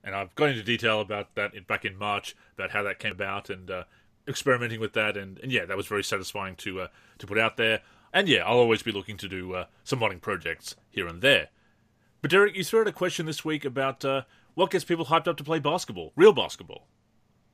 [0.03, 3.13] And I've gone into detail about that in, back in March about how that came
[3.13, 3.83] about and uh,
[4.27, 6.87] experimenting with that and, and yeah, that was very satisfying to uh,
[7.19, 7.79] to put out there.
[8.11, 11.47] And yeah, I'll always be looking to do uh, some modding projects here and there.
[12.21, 14.23] But Derek, you threw out a question this week about uh,
[14.55, 16.87] what gets people hyped up to play basketball, real basketball.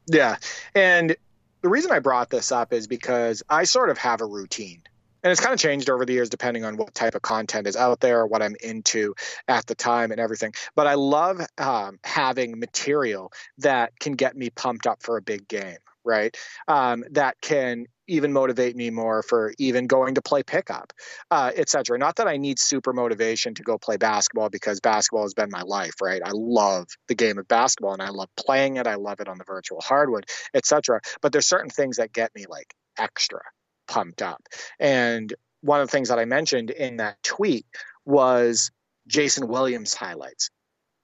[0.08, 0.38] Yeah.
[0.74, 1.16] And
[1.62, 4.82] the reason I brought this up is because I sort of have a routine.
[5.24, 7.78] And it's kind of changed over the years depending on what type of content is
[7.78, 9.16] out there, what I'm into
[9.48, 10.54] at the time, and everything.
[10.76, 15.48] But I love um, having material that can get me pumped up for a big
[15.48, 16.36] game right?
[16.68, 20.92] Um, that can even motivate me more for even going to play pickup,
[21.32, 21.98] uh, etc.
[21.98, 25.62] Not that I need super motivation to go play basketball because basketball has been my
[25.62, 26.22] life, right?
[26.24, 28.88] I love the game of basketball and I love playing it.
[28.88, 31.00] I love it on the virtual hardwood, etc.
[31.22, 33.42] But there's certain things that get me like extra
[33.88, 34.42] pumped up.
[34.80, 37.66] And one of the things that I mentioned in that tweet
[38.06, 38.72] was
[39.08, 40.50] Jason Williams highlights.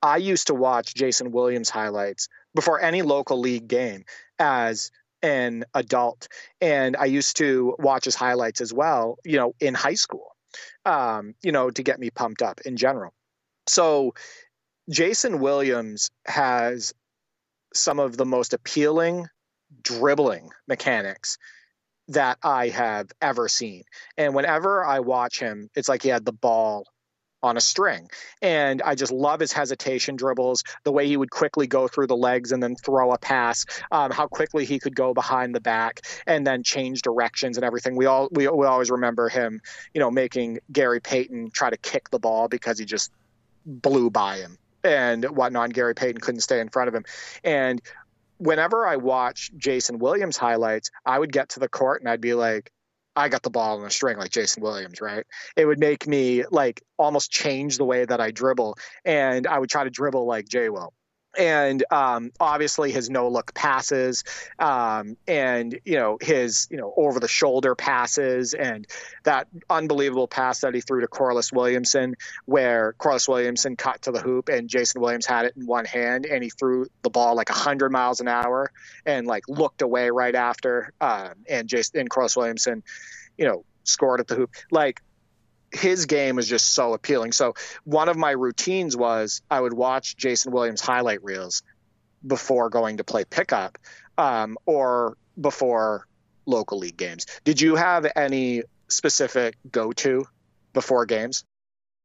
[0.01, 4.05] I used to watch Jason Williams highlights before any local league game
[4.39, 6.27] as an adult.
[6.61, 10.35] And I used to watch his highlights as well, you know, in high school,
[10.85, 13.13] um, you know, to get me pumped up in general.
[13.67, 14.13] So
[14.89, 16.93] Jason Williams has
[17.73, 19.27] some of the most appealing
[19.83, 21.37] dribbling mechanics
[22.07, 23.83] that I have ever seen.
[24.17, 26.85] And whenever I watch him, it's like he had the ball
[27.41, 28.09] on a string.
[28.41, 32.17] And I just love his hesitation dribbles, the way he would quickly go through the
[32.17, 36.01] legs and then throw a pass, um, how quickly he could go behind the back
[36.27, 37.95] and then change directions and everything.
[37.95, 39.61] We all we, we always remember him,
[39.93, 43.11] you know, making Gary Payton try to kick the ball because he just
[43.65, 45.65] blew by him and whatnot.
[45.65, 47.05] And Gary Payton couldn't stay in front of him.
[47.43, 47.81] And
[48.37, 52.33] whenever I watch Jason Williams highlights, I would get to the court and I'd be
[52.33, 52.71] like,
[53.19, 55.25] I got the ball on a string like Jason Williams, right?
[55.57, 59.69] It would make me like almost change the way that I dribble, and I would
[59.69, 60.93] try to dribble like Jay will
[61.37, 64.23] and um, obviously his no look passes
[64.57, 68.87] um, and you know his you know over the shoulder passes and
[69.23, 72.15] that unbelievable pass that he threw to Corliss Williamson
[72.45, 76.25] where Corliss Williamson cut to the hoop and Jason Williams had it in one hand
[76.25, 78.71] and he threw the ball like 100 miles an hour
[79.05, 82.83] and like looked away right after uh, and Jason and Corliss Williamson
[83.37, 84.51] you know scored at the hoop.
[84.71, 85.01] Like
[85.71, 87.31] his game was just so appealing.
[87.31, 87.53] So
[87.83, 91.63] one of my routines was I would watch Jason Williams highlight reels
[92.25, 93.77] before going to play pickup
[94.17, 96.07] um, or before
[96.45, 97.25] local league games.
[97.43, 100.25] Did you have any specific go to
[100.73, 101.43] before games?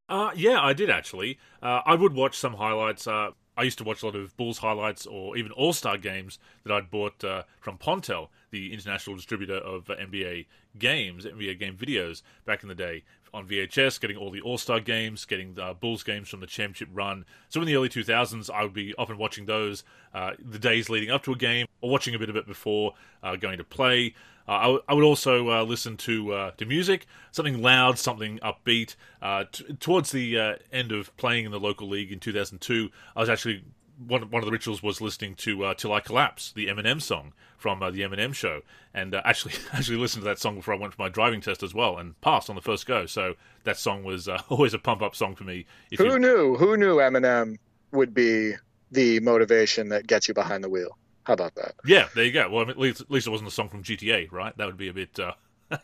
[0.09, 1.39] Uh, yeah, I did actually.
[1.63, 3.07] Uh, I would watch some highlights.
[3.07, 6.39] Uh, I used to watch a lot of Bulls highlights or even All Star games
[6.65, 10.47] that I'd bought uh, from Pontel, the international distributor of uh, NBA
[10.79, 14.81] games, NBA game videos back in the day on VHS, getting all the All Star
[14.81, 17.25] games, getting the Bulls games from the championship run.
[17.49, 21.11] So in the early 2000s, I would be often watching those uh, the days leading
[21.11, 24.15] up to a game or watching a bit of it before uh, going to play.
[24.47, 28.39] Uh, I, w- I would also uh, listen to uh, to music, something loud, something
[28.41, 28.97] upbeat.
[29.23, 33.29] Uh, t- towards the end of playing in the local league in 2002, I was
[33.29, 33.65] actually
[33.99, 37.33] one one of the rituals was listening to uh, "Till I Collapse," the Eminem song
[37.57, 40.79] from uh, the Eminem Show, and uh, actually actually listened to that song before I
[40.79, 43.07] went for my driving test as well, and passed on the first go.
[43.07, 45.67] So that song was uh, always a pump up song for me.
[45.97, 46.19] Who you...
[46.19, 46.57] knew?
[46.57, 47.59] Who knew Eminem
[47.93, 48.55] would be
[48.91, 50.99] the motivation that gets you behind the wheel?
[51.25, 51.75] How about that?
[51.85, 52.49] Yeah, there you go.
[52.51, 54.57] Well, at least, at least it wasn't a song from GTA, right?
[54.57, 55.19] That would be a bit.
[55.19, 55.33] Uh,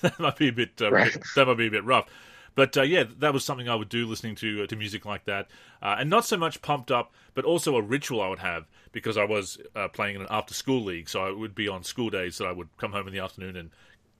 [0.00, 0.70] that might be a bit.
[0.80, 1.16] Uh, right.
[1.34, 2.08] That might be a bit rough.
[2.54, 5.26] But uh, yeah, that was something I would do listening to uh, to music like
[5.26, 5.48] that,
[5.82, 9.18] uh, and not so much pumped up, but also a ritual I would have because
[9.18, 12.08] I was uh, playing in an after school league, so it would be on school
[12.08, 13.70] days that I would come home in the afternoon and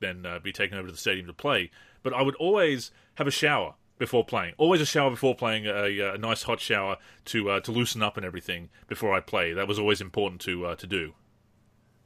[0.01, 1.71] then uh, be taken over to the stadium to play.
[2.03, 4.55] But I would always have a shower before playing.
[4.59, 8.17] Always a shower before playing, a, a nice hot shower to uh, to loosen up
[8.17, 9.53] and everything before I play.
[9.53, 11.15] That was always important to to do.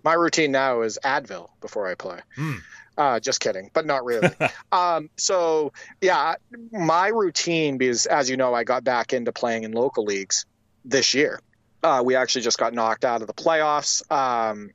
[0.03, 2.21] My routine now is Advil before I play.
[2.37, 2.61] Mm.
[2.97, 4.29] Uh, just kidding, but not really.
[4.73, 6.35] um, so yeah,
[6.73, 10.47] my routine because as you know, I got back into playing in local leagues
[10.85, 11.41] this year.
[11.83, 14.11] Uh, we actually just got knocked out of the playoffs.
[14.13, 14.71] Um,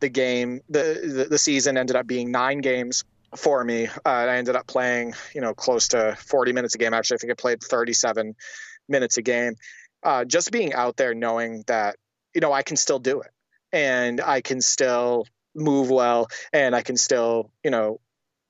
[0.00, 3.86] the game, the, the, the season ended up being nine games for me.
[3.86, 6.94] Uh, I ended up playing, you know, close to 40 minutes a game.
[6.94, 8.34] Actually, I think I played 37
[8.88, 9.54] minutes a game.
[10.02, 11.96] Uh, just being out there, knowing that
[12.34, 13.30] you know I can still do it,
[13.72, 18.00] and I can still move well and I can still, you know,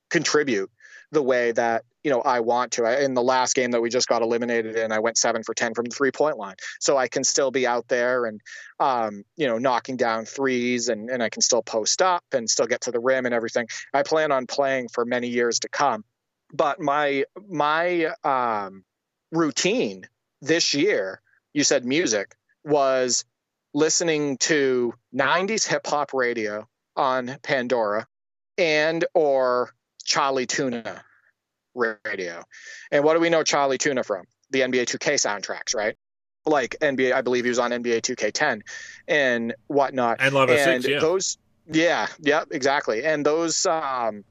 [0.09, 0.69] contribute
[1.11, 3.03] the way that you know I want to.
[3.03, 5.73] In the last game that we just got eliminated in, I went seven for ten
[5.73, 8.39] from the three point line, so I can still be out there and
[8.79, 12.65] um, you know knocking down threes, and and I can still post up and still
[12.65, 13.67] get to the rim and everything.
[13.93, 16.05] I plan on playing for many years to come,
[16.53, 18.85] but my my um,
[19.33, 20.07] routine
[20.41, 21.19] this year,
[21.53, 23.25] you said music was
[23.73, 28.07] listening to 90s hip hop radio on Pandora
[28.57, 29.73] and or
[30.05, 31.01] Chali 2na
[31.77, 32.43] radio.
[32.91, 34.25] And what do we know Chali 2na from?
[34.51, 35.95] The NBA 2K soundtracks, right?
[36.45, 38.61] Like NBA, I believe he was on NBA 2K10
[39.07, 40.17] and whatnot.
[40.19, 40.99] And Lava and Six, yeah.
[40.99, 41.37] Those,
[41.71, 43.03] yeah, yeah, exactly.
[43.03, 44.23] And those, um,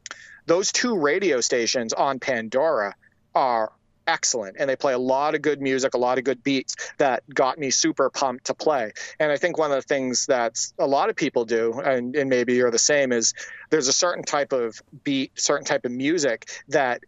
[0.47, 2.95] those two radio stations on Pandora
[3.35, 3.73] are
[4.07, 7.23] excellent and they play a lot of good music a lot of good beats that
[7.33, 10.87] got me super pumped to play and i think one of the things that a
[10.87, 13.35] lot of people do and, and maybe you're the same is
[13.71, 17.03] there's a certain type of beat certain type of music that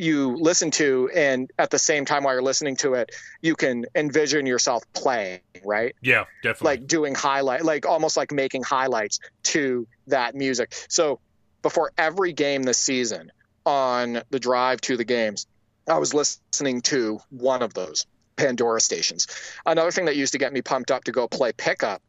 [0.00, 3.10] you listen to and at the same time while you're listening to it
[3.42, 5.94] you can envision yourself playing right?
[6.02, 6.78] Yeah definitely.
[6.78, 10.72] Like doing highlight like almost like making highlights to that music.
[10.88, 11.20] So
[11.62, 13.30] before every game this season
[13.66, 15.46] on the drive to the games
[15.86, 19.26] I was listening to one of those Pandora stations.
[19.66, 22.00] Another thing that used to get me pumped up to go play pickup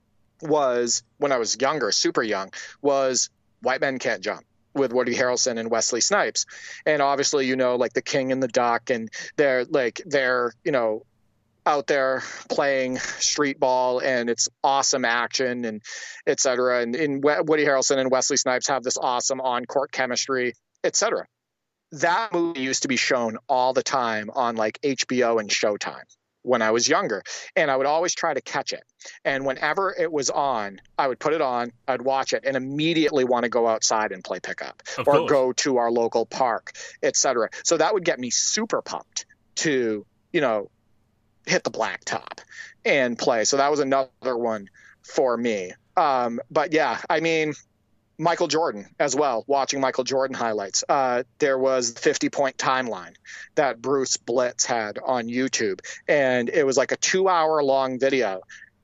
[0.42, 3.30] was when I was younger, super young, was
[3.62, 6.46] White Men Can't Jump with Woody Harrelson and Wesley Snipes.
[6.86, 10.72] And obviously, you know, like the King and the Duck, and they're like they're, you
[10.72, 11.04] know,
[11.66, 15.82] out there playing street ball and it's awesome action and
[16.26, 16.82] etc.
[16.82, 20.54] And in Woody Harrelson and Wesley Snipes have this awesome on court chemistry,
[20.84, 21.28] etc.
[21.94, 26.06] That movie used to be shown all the time on like HBO and Showtime
[26.44, 27.24] when I was younger.
[27.56, 28.84] And I would always try to catch it.
[29.26, 33.24] And whenever it was on, I would put it on, I'd watch it, and immediately
[33.24, 35.30] want to go outside and play pickup Of or course.
[35.30, 36.74] go to our local park,
[37.04, 37.50] etc.
[37.64, 39.26] So that would get me super pumped
[39.56, 40.70] to, you know,
[41.46, 42.40] hit the blacktop
[42.86, 43.46] and play.
[43.46, 44.70] So that was another one
[45.04, 45.74] for me.
[45.98, 47.54] Um, but yeah, I mean,
[48.22, 50.84] Michael Jordan as well, watching Michael Jordan highlights.
[50.88, 53.16] Uh, there was the 50 point timeline
[53.56, 55.80] that Bruce Blitz had on YouTube.
[56.08, 58.42] And it was like a two hour long video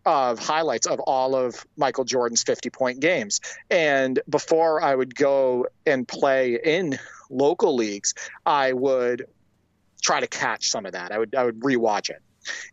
[0.07, 3.41] of highlights of all of Michael Jordan's 50 point games.
[3.69, 6.97] And before I would go and play in
[7.29, 9.27] local leagues, I would
[10.01, 11.11] try to catch some of that.
[11.11, 12.23] I would I would rewatch it.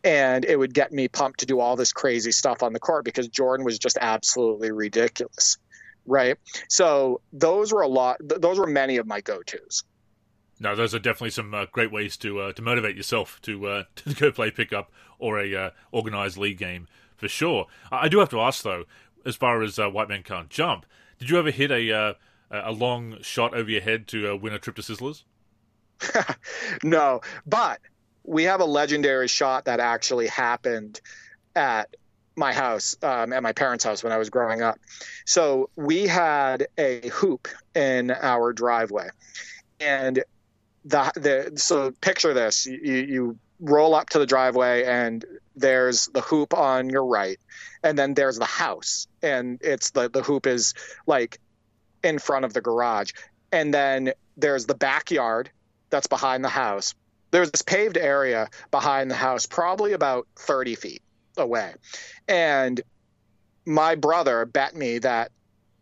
[0.03, 3.05] And it would get me pumped to do all this crazy stuff on the court
[3.05, 5.59] because Jordan was just absolutely ridiculous.
[6.05, 6.37] Right.
[6.69, 9.83] So those were a lot th- those were many of my go-tos.
[10.59, 13.83] No, those are definitely some uh, great ways to uh, to motivate yourself to uh,
[13.95, 16.87] to go play pickup or a uh, organized league game
[17.17, 17.67] for sure.
[17.91, 18.85] I, I do have to ask though,
[19.25, 20.85] as far as uh, White Man Can't Jump,
[21.19, 22.13] did you ever hit a uh,
[22.51, 25.23] a long shot over your head to uh, win a trip to Sizzlers?
[26.83, 27.79] no, but
[28.23, 30.99] we have a legendary shot that actually happened
[31.55, 31.95] at
[32.35, 34.79] my house, um, at my parents' house when I was growing up.
[35.25, 39.09] So we had a hoop in our driveway,
[39.79, 40.23] and
[40.83, 45.23] the the so picture this: you, you roll up to the driveway, and
[45.55, 47.39] there's the hoop on your right,
[47.83, 50.73] and then there's the house, and it's the the hoop is
[51.07, 51.39] like
[52.03, 53.11] in front of the garage,
[53.51, 55.49] and then there's the backyard
[55.89, 56.93] that's behind the house.
[57.31, 61.01] There's this paved area behind the house, probably about 30 feet
[61.37, 61.73] away.
[62.27, 62.81] And
[63.65, 65.31] my brother bet me that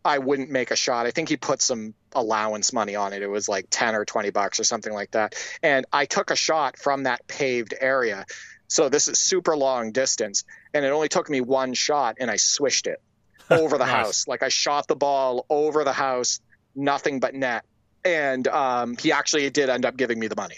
[0.04, 1.06] I wouldn't make a shot.
[1.06, 3.22] I think he put some allowance money on it.
[3.22, 5.34] It was like 10 or 20 bucks or something like that.
[5.62, 8.26] And I took a shot from that paved area.
[8.68, 10.44] So this is super long distance.
[10.74, 13.00] And it only took me one shot and I swished it
[13.50, 13.94] over the Nice.
[13.94, 14.28] house.
[14.28, 16.40] Like I shot the ball over the house,
[16.74, 17.64] nothing but net.
[18.04, 20.56] And um, he actually did end up giving me the money.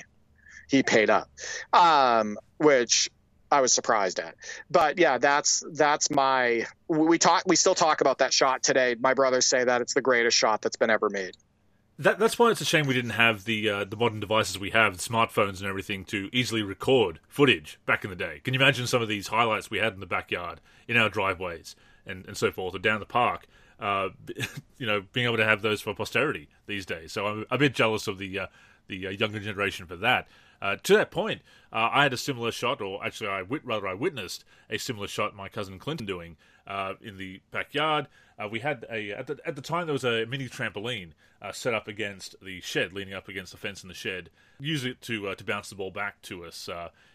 [0.69, 1.29] He paid up,
[1.73, 3.09] um, which
[3.51, 4.35] I was surprised at.
[4.71, 6.67] But yeah, that's that's my.
[6.89, 7.45] We talk.
[7.47, 8.97] We still talk about that shot today.
[8.99, 11.37] My brothers say that it's the greatest shot that's been ever made.
[11.99, 14.71] That, that's why it's a shame we didn't have the uh, the modern devices we
[14.71, 18.41] have, the smartphones and everything, to easily record footage back in the day.
[18.45, 21.75] Can you imagine some of these highlights we had in the backyard, in our driveways,
[22.05, 23.47] and, and so forth, or down the park?
[23.81, 24.11] Uh,
[24.79, 27.13] you know, being able to have those for posterity these days.
[27.13, 28.47] So I'm a bit jealous of the uh,
[28.89, 30.29] the uh, younger generation for that.
[30.61, 31.43] Uh, to that point,
[31.73, 35.07] uh, I had a similar shot, or actually, I wit- rather I witnessed a similar
[35.07, 36.37] shot my cousin Clinton doing
[36.67, 38.09] uh, in the backyard.
[38.39, 41.53] Uh, we had a at the, at the time there was a mini trampoline uh,
[41.53, 44.31] set up against the shed, leaning up against the fence in the shed.
[44.61, 46.69] Use it to uh, to bounce the ball back to us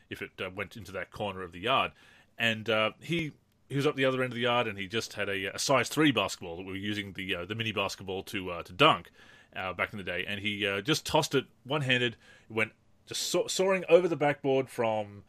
[0.10, 1.92] if it went into that corner of the yard.
[2.38, 2.70] And
[3.00, 3.34] he
[3.70, 5.60] he was up the other end of the yard, and he just had a, a
[5.60, 9.12] size three basketball that we were using the the mini basketball to to dunk
[9.56, 12.16] uh, back in the day, and he uh, just tossed it one handed,
[12.50, 12.72] went
[13.06, 15.24] just so- soaring over the backboard from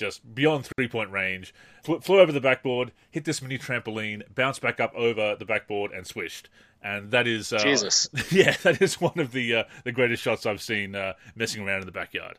[0.00, 1.54] just beyond three point range,
[1.84, 5.92] flew, flew over the backboard, hit this mini trampoline, bounced back up over the backboard,
[5.92, 6.48] and swished.
[6.82, 8.08] And that is uh, Jesus.
[8.30, 11.80] yeah, that is one of the uh, the greatest shots I've seen uh, messing around
[11.80, 12.38] in the backyard.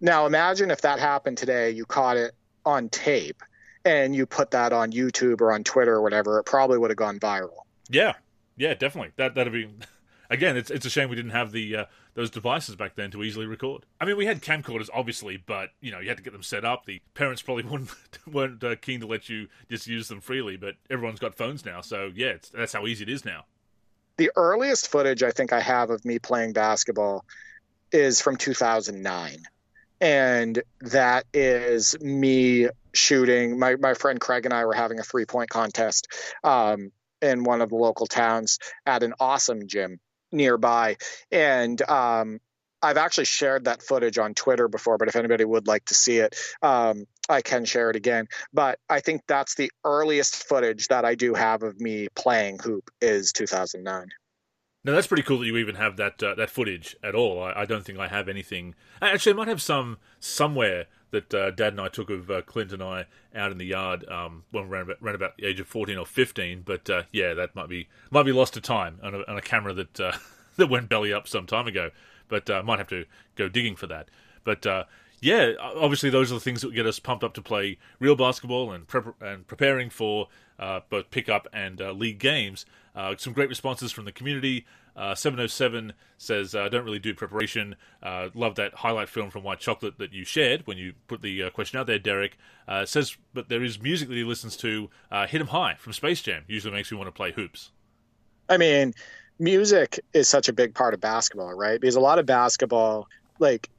[0.00, 1.70] Now imagine if that happened today.
[1.70, 2.32] You caught it
[2.64, 3.42] on tape,
[3.84, 6.38] and you put that on YouTube or on Twitter or whatever.
[6.38, 7.58] It probably would have gone viral.
[7.90, 8.14] Yeah,
[8.56, 9.12] yeah, definitely.
[9.16, 9.68] That that'd be.
[10.30, 11.84] Again, it's it's a shame we didn't have the uh,
[12.14, 13.86] those devices back then to easily record.
[14.00, 16.64] I mean, we had camcorders, obviously, but you know you had to get them set
[16.64, 16.86] up.
[16.86, 17.90] The parents probably wouldn't
[18.26, 20.56] weren't uh, keen to let you just use them freely.
[20.56, 23.44] But everyone's got phones now, so yeah, that's how easy it is now.
[24.16, 27.24] The earliest footage I think I have of me playing basketball
[27.92, 29.44] is from 2009.
[30.00, 33.58] And that is me shooting.
[33.58, 36.08] My, my friend Craig and I were having a three point contest
[36.42, 36.90] um,
[37.22, 40.00] in one of the local towns at an awesome gym
[40.32, 40.96] nearby.
[41.30, 42.40] And um,
[42.82, 46.18] I've actually shared that footage on Twitter before, but if anybody would like to see
[46.18, 48.26] it, um, I can share it again.
[48.52, 52.90] But I think that's the earliest footage that I do have of me playing hoop
[53.00, 54.08] is 2009.
[54.82, 57.42] No, that's pretty cool that you even have that uh, that footage at all.
[57.42, 58.74] I, I, don't think I have anything.
[59.02, 62.72] Actually, I might have some somewhere that uh, Dad and I took of uh, Clint
[62.72, 65.60] and I out in the yard um, when we ran about, ran about the age
[65.60, 66.62] of fourteen or fifteen.
[66.64, 69.42] But uh, yeah, that might be might be lost to time on a, on a
[69.42, 70.12] camera that uh,
[70.56, 71.90] that went belly up some time ago.
[72.28, 73.06] But uh, might have to
[73.36, 74.08] go digging for that.
[74.44, 74.64] But
[75.20, 78.72] yeah, obviously those are the things that get us pumped up to play real basketball
[78.72, 78.86] and
[79.20, 82.64] and preparing for uh, both pickup and uh, league games.
[82.94, 84.66] Uh, some great responses from the community.
[84.96, 87.76] Uh, 707 says, uh, "Don't really do preparation.
[88.02, 91.50] Uh, love that highlight film from White Chocolate that you shared when you put the
[91.50, 92.36] question out there, Derek."
[92.84, 94.90] says, "But there is music that he listens to.
[95.28, 97.70] Hit 'em high from Space Jam usually makes me want to play hoops."
[98.48, 98.94] I mean,
[99.38, 101.80] music is such a big part of basketball, right?
[101.80, 103.70] Because a lot of basketball, like,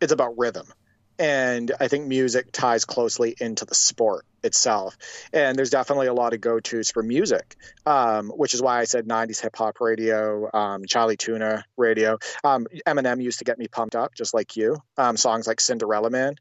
[0.00, 0.72] it's about rhythm
[1.18, 4.96] and I think music ties closely into the sport itself.
[5.32, 7.56] And there's definitely a lot of go tos for music,
[7.86, 12.18] um, which is why I said 90s hip hop radio, um, Chali 2na radio.
[12.44, 14.76] Um, Eminem used to get me pumped up, just like you.
[14.96, 16.34] Um, songs like Cinderella Man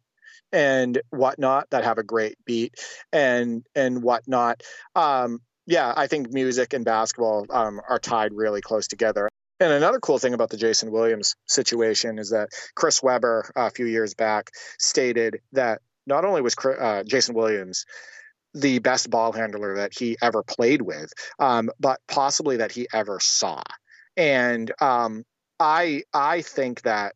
[0.51, 2.75] and whatnot that have a great beat
[3.11, 4.63] and and whatnot.
[4.95, 9.29] Um, yeah, I think music and basketball um, are tied really close together.
[9.59, 13.71] And another cool thing about the Jason Williams situation is that Chris Webber, uh, a
[13.71, 17.85] few years back, stated that not only was uh, Jason Williams
[18.53, 23.19] the best ball handler that he ever played with, um, but possibly that he ever
[23.19, 23.61] saw.
[24.15, 25.25] And um,
[25.59, 27.15] I I think that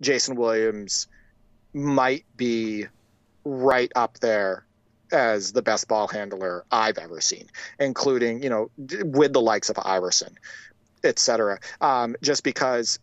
[0.00, 1.06] Jason Williams
[1.72, 2.86] might be
[3.44, 4.64] right up there
[5.12, 7.48] as the best ball handler I've ever seen,
[7.78, 10.36] including you know with the likes of Iverson
[11.04, 11.58] etc.
[11.80, 12.98] Um, just because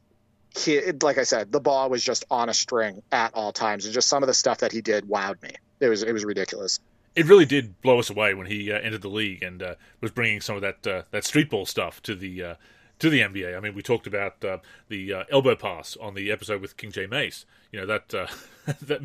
[0.57, 3.93] he, like I said, the ball was just on a string at all times, and
[3.93, 5.51] just some of the stuff that he did wowed me.
[5.79, 6.79] It was it was ridiculous.
[7.15, 10.11] It really did blow us away when he uh, entered the league and uh, was
[10.11, 12.55] bringing some of that uh, that street ball stuff to the uh,
[12.99, 13.57] to the NBA.
[13.57, 16.91] I mean, we talked about uh, the uh, elbow pass on the episode with King
[16.91, 17.45] J Mace.
[17.71, 18.29] You know that, that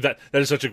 [0.02, 0.68] that that is such a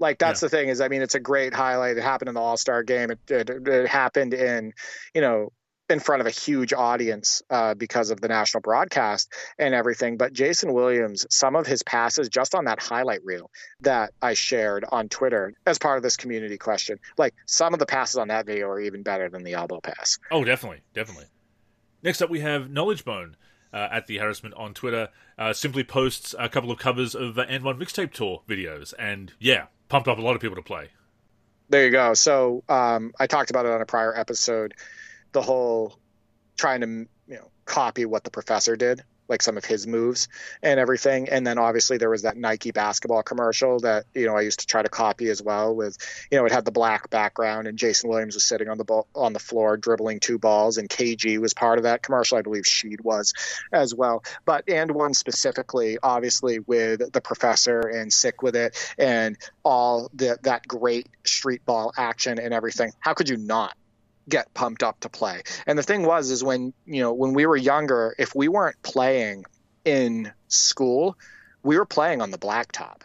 [0.00, 0.48] great highlight, and it didn't even end in a bucket.
[0.48, 0.68] So that that's the thing is, is that's not even his best pass.
[0.68, 0.68] Yeah, like that's yeah.
[0.68, 1.96] the thing is, I mean, it's a great highlight.
[1.96, 3.10] It happened in the All Star game.
[3.10, 4.72] It, it, it, happened in,
[5.14, 5.52] you know,
[5.90, 10.16] in front of a huge audience uh, because of the national broadcast and everything.
[10.16, 14.84] But Jason Williams, some of his passes just on that highlight reel that I shared
[14.90, 18.46] on Twitter as part of this community question, like some of the passes on that
[18.46, 20.18] video are even better than the elbow pass.
[20.30, 21.26] Oh, definitely, definitely.
[22.02, 23.36] Next up, we have Knowledge Bone.
[23.70, 27.44] Uh, at the Harassment on Twitter, uh, simply posts a couple of covers of uh,
[27.44, 30.88] AND1 mixtape tour videos, and yeah, pumped up a lot of people to play.
[31.68, 32.14] There you go.
[32.14, 34.74] So um, I talked about it on a prior episode.
[35.32, 35.98] The whole
[36.56, 40.28] trying to you know copy what the professor did like some of his moves
[40.62, 41.28] and everything.
[41.28, 44.66] And then obviously there was that Nike basketball commercial that you know I used to
[44.66, 45.74] try to copy as well.
[45.74, 45.96] With
[46.30, 49.06] you know it had the black background and Jason Williams was sitting on the ball
[49.14, 52.38] on the floor dribbling two balls, and KG was part of that commercial.
[52.38, 53.34] I believe Sheed was
[53.72, 54.22] as well.
[54.44, 60.66] But AND1 specifically, obviously with the professor and sick with it and all the, that
[60.66, 62.92] great street ball action and everything.
[63.00, 63.76] How could you not?
[64.28, 65.42] Get pumped up to play.
[65.66, 68.80] And the thing was is when, you know, when we were younger, if we weren't
[68.82, 69.44] playing
[69.84, 71.16] in school,
[71.62, 73.02] we were playing on the blacktop.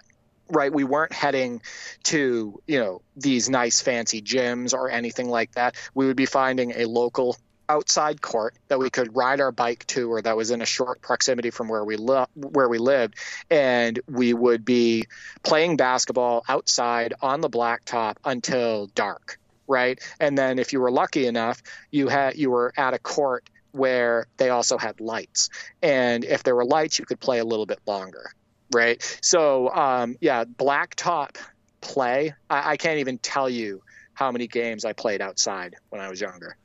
[0.50, 1.62] Right, we weren't heading
[2.04, 5.76] to you know these nice fancy gyms or anything like that.
[5.96, 7.38] We would be finding a local
[7.70, 11.02] outside court that we could ride our bike to or that was in a short
[11.02, 13.16] proximity from where we li- where we lived
[13.50, 15.06] and we would be
[15.44, 20.00] playing basketball outside on the blacktop until dark right?
[20.20, 21.62] And then if you were lucky enough,
[21.92, 25.50] you had you were at a court where they also had lights,
[25.82, 28.32] and if there were lights, you could play a little bit longer,
[28.74, 29.02] right?
[29.22, 31.38] So um, yeah, blacktop
[31.82, 32.34] play.
[32.50, 33.82] I, I can't even tell you
[34.14, 36.56] how many games I played outside when I was younger.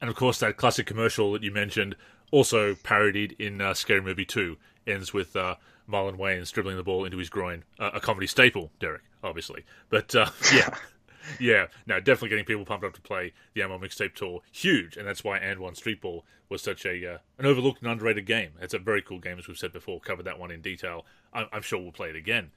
[0.00, 1.94] And of course, that classic commercial that you mentioned,
[2.32, 4.56] also parodied in uh, Scary Movie 2,
[4.86, 5.54] ends with uh,
[5.88, 7.62] Marlon Wayans dribbling the ball into his groin.
[7.78, 9.64] Uh, a comedy staple, Derek, obviously.
[9.90, 10.74] But uh, yeah,
[11.40, 14.40] yeah, no, definitely getting people pumped up to play the AND1 Mixtape Tour.
[14.50, 18.26] Huge, and that's why AND1 Street Ball was such a uh, an overlooked and underrated
[18.26, 18.52] game.
[18.60, 20.00] It's a very cool game, as we've said before.
[20.00, 21.06] Covered that one in detail.
[21.32, 22.50] I'm, I'm sure we'll play it again.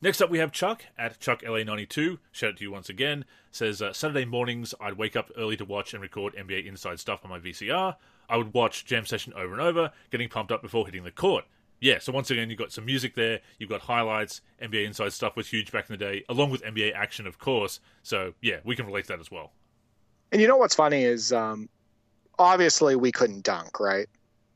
[0.00, 2.18] Next up, we have Chuck at ChuckLA92.
[2.32, 3.24] Shout out to you once again.
[3.52, 7.20] Says uh, Saturday mornings, I'd wake up early to watch and record NBA Inside stuff
[7.22, 7.94] on my VCR.
[8.28, 11.44] I would watch Jam Session over and over, getting pumped up before hitting the court
[11.82, 15.34] yeah, so once again, you've got some music there, you've got highlights, NBA Inside stuff
[15.34, 17.80] was huge back in the day, along with NBA action, of course.
[18.04, 19.50] So, yeah, we can relate to that as well.
[20.30, 21.68] And you know what's funny is um,
[22.38, 24.06] obviously we couldn't dunk, right?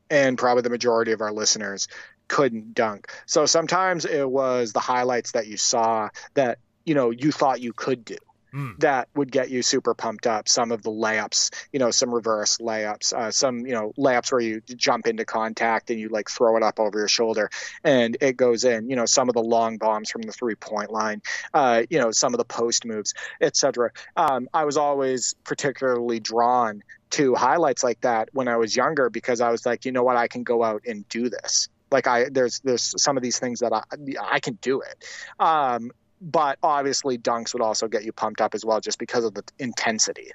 [0.09, 1.89] And probably the majority of our listeners
[2.29, 3.11] couldn't dunk.
[3.25, 7.73] So sometimes it was the highlights that you saw that, you know, you thought you
[7.73, 8.17] could do.
[8.57, 8.79] Mm.
[8.79, 10.49] that would get you super pumped up.
[10.49, 14.41] Some of the layups, you know, some reverse layups, uh, some, you know, layups where
[14.41, 17.49] you jump into contact and you like throw it up over your shoulder
[17.83, 20.91] and it goes in, you know, some of the long bombs from the three point
[20.91, 21.21] line,
[21.53, 23.91] uh, you know, some of the post moves, etc.
[24.15, 26.81] Um, I was always particularly drawn
[27.11, 30.17] to highlights like that when I was younger because I was like, you know what,
[30.17, 31.69] I can go out and do this.
[31.89, 33.83] Like I, there's there's some of these things that I
[34.21, 35.05] I can do it.
[35.39, 35.91] Um,
[36.21, 39.43] but obviously dunks would also get you pumped up as well just because of the
[39.59, 40.31] intensity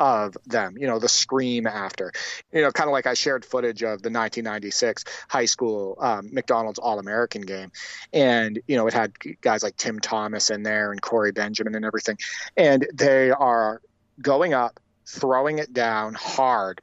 [0.00, 2.12] of them you know the scream after.
[2.52, 6.78] You know kind of like i shared footage of the 1996 high school um, mcdonald's
[6.78, 7.72] all-american game.
[8.12, 11.84] And you know it had guys like tim thomas in there and corey benjamin and
[11.84, 12.18] everything.
[12.56, 13.80] And they are
[14.20, 16.80] going up throwing it down hard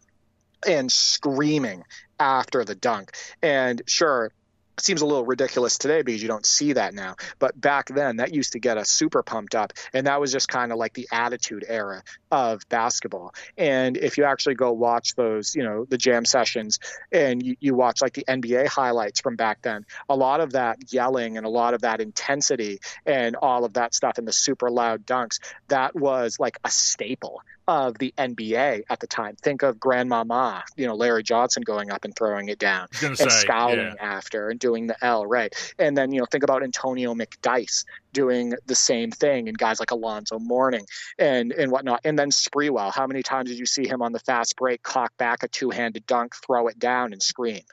[0.67, 1.83] and screaming
[2.19, 3.11] after the dunk.
[3.41, 4.31] And sure
[4.79, 7.15] seems a little ridiculous today because you don't see that now.
[7.39, 9.73] But back then, that used to get us super pumped up.
[9.93, 13.33] And that was just kind of like the attitude era of basketball.
[13.57, 16.79] And if you actually go watch those, you know, the jam sessions
[17.11, 20.91] and you, you watch like the NBA highlights from back then, a lot of that
[20.91, 24.69] yelling and a lot of that intensity and all of that stuff and the super
[24.69, 29.35] loud dunks, that was like a staple of the NBA at the time.
[29.35, 33.27] Think of Grandmama, you know, Larry Johnson going up and throwing it down and say,
[33.29, 33.95] scowling yeah.
[33.99, 35.53] after and doing the L, right?
[35.79, 39.91] And then, you know, think about Antonio McDyess doing the same thing and guys like
[39.91, 40.85] Alonzo Mourning
[41.17, 42.01] and, and whatnot.
[42.03, 45.11] And then Sprewell, how many times did you see him on the fast break cock
[45.17, 47.63] back a two handed dunk, throw it down and scream?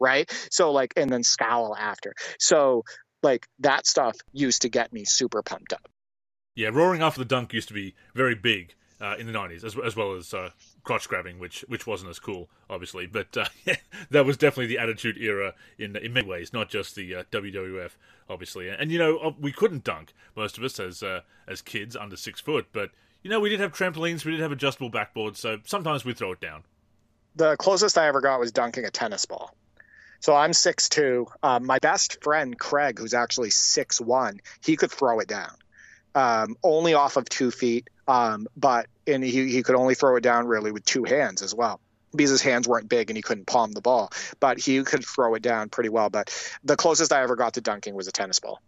[0.00, 0.30] Right.
[0.50, 2.14] So, like, and then scowl after.
[2.38, 2.84] So,
[3.22, 5.88] like, that stuff used to get me super pumped up.
[6.54, 9.76] Yeah, roaring after the dunk used to be very big uh, in the nineties, as,
[9.84, 10.50] as well as uh,
[10.82, 13.06] crotch grabbing, which which wasn't as cool, obviously.
[13.06, 13.46] But uh,
[14.10, 17.92] that was definitely the Attitude Era in in many ways, not just the uh, WWF,
[18.28, 18.68] obviously.
[18.68, 22.16] And, and, you know, we couldn't dunk most of us as uh, as kids under
[22.16, 22.90] six foot, but
[23.22, 26.32] you know, we did have trampolines, we did have adjustable backboards, so sometimes we throw
[26.32, 26.62] it down.
[27.34, 29.54] The closest I ever got was dunking a tennis ball.
[30.20, 31.26] So I'm six two.
[31.42, 35.54] Um, my best friend Craig, who's actually six one, he could throw it down,
[36.14, 40.22] um, only off of two feet um, but and he, he could only throw it
[40.22, 41.80] down really with two hands as well
[42.16, 44.10] because his hands weren't big and he couldn't palm the ball.
[44.40, 46.08] But he could throw it down pretty well.
[46.08, 46.34] But
[46.64, 48.60] the closest I ever got to dunking was a tennis ball.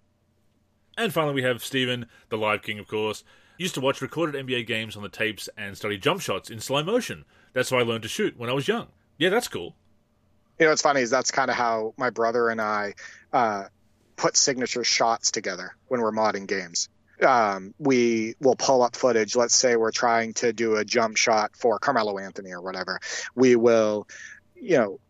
[0.97, 3.25] And finally, we have Steven, the Live King, of course.
[3.57, 6.83] Used to watch recorded NBA games on the tapes and study jump shots in slow
[6.83, 7.25] motion.
[7.55, 8.89] That's how I learned to shoot when I was young.
[9.19, 9.75] Yeah, that's cool.
[10.59, 12.95] You know, what's funny is that's kind of how my brother and I
[13.33, 13.65] uh,
[14.17, 16.91] put signature shots together when we're modding games
[17.23, 19.37] um, we will pull up footage.
[19.37, 23.01] Let's say we're trying to do a jump shot for Carmelo Anthony or whatever.
[23.35, 24.09] We will,
[24.55, 25.01] you know,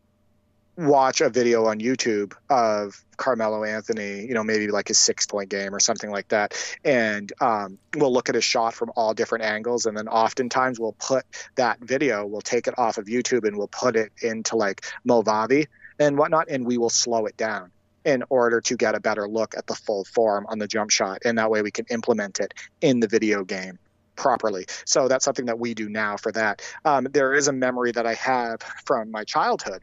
[0.77, 5.51] watch a video on YouTube of Carmelo Anthony, you know, maybe like his six point
[5.51, 6.55] game or something like that.
[6.85, 9.87] And um, we'll look at his shot from all different angles.
[9.87, 11.25] And then oftentimes we'll put
[11.57, 15.67] that video, we'll take it off of YouTube and we'll put it into like Movavi
[15.99, 17.71] and whatnot, and we will slow it down
[18.05, 21.19] in order to get a better look at the full form on the jump shot.
[21.25, 23.79] And that way we can implement it in the video game
[24.17, 24.67] properly.
[24.85, 26.63] So that's something that we do now for that.
[26.85, 29.83] Um, there is a memory that I have from my childhood.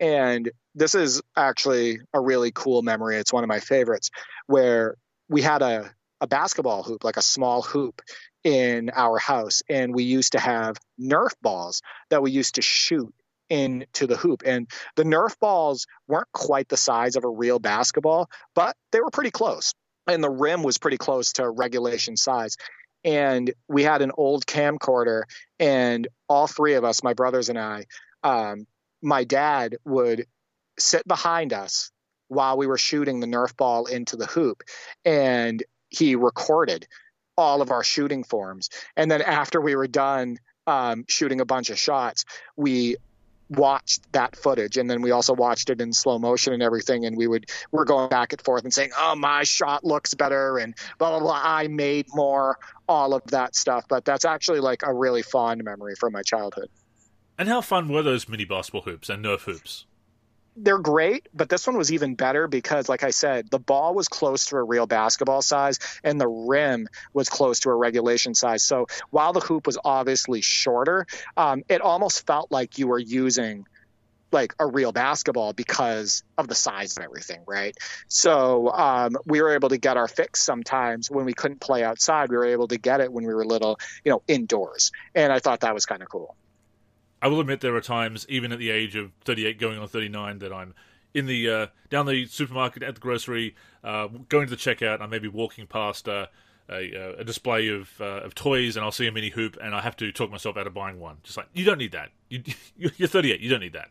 [0.00, 3.16] And this is actually a really cool memory.
[3.16, 4.10] It's one of my favorites
[4.46, 4.96] where
[5.28, 5.90] we had a,
[6.20, 8.02] a basketball hoop, like a small hoop
[8.42, 9.62] in our house.
[9.68, 13.14] And we used to have Nerf balls that we used to shoot
[13.54, 14.42] into the hoop.
[14.44, 19.10] And the Nerf balls weren't quite the size of a real basketball, but they were
[19.10, 19.72] pretty close.
[20.08, 22.56] And the rim was pretty close to regulation size.
[23.04, 25.22] And we had an old camcorder,
[25.60, 27.84] and all three of us, my brothers and I,
[28.22, 28.66] um,
[29.02, 30.26] my dad would
[30.78, 31.92] sit behind us
[32.28, 34.62] while we were shooting the Nerf ball into the hoop.
[35.04, 36.88] And he recorded
[37.36, 38.70] all of our shooting forms.
[38.96, 42.24] And then after we were done um, shooting a bunch of shots,
[42.56, 42.96] we
[43.50, 47.16] watched that footage and then we also watched it in slow motion and everything and
[47.16, 50.74] we would we're going back and forth and saying oh my shot looks better and
[50.98, 51.40] blah blah blah.
[51.42, 55.94] I made more all of that stuff but that's actually like a really fond memory
[55.94, 56.68] from my childhood.
[57.36, 59.86] And how fun were those mini basketball hoops and nerf hoops
[60.56, 64.08] they're great, but this one was even better because, like I said, the ball was
[64.08, 68.62] close to a real basketball size and the rim was close to a regulation size.
[68.62, 73.66] So while the hoop was obviously shorter, um, it almost felt like you were using
[74.34, 77.76] like a real basketball because of the size of everything, right?
[78.08, 82.30] So um, we were able to get our fix sometimes when we couldn't play outside.
[82.30, 85.38] We were able to get it when we were little, you know, indoors, and I
[85.38, 86.36] thought that was kind of cool.
[87.24, 90.40] I will admit there are times, even at the age of 38, going on 39,
[90.40, 90.74] that I'm
[91.14, 95.00] in the uh, down the supermarket at the grocery, uh, going to the checkout.
[95.00, 96.26] I may be walking past uh,
[96.68, 99.80] a, a display of uh, of toys and I'll see a mini hoop and I
[99.80, 101.16] have to talk myself out of buying one.
[101.22, 102.10] Just like you don't need that.
[102.28, 102.42] You,
[102.76, 103.40] you're 38.
[103.40, 103.88] You don't need that.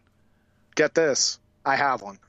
[0.75, 1.39] Get this.
[1.65, 2.19] I have one.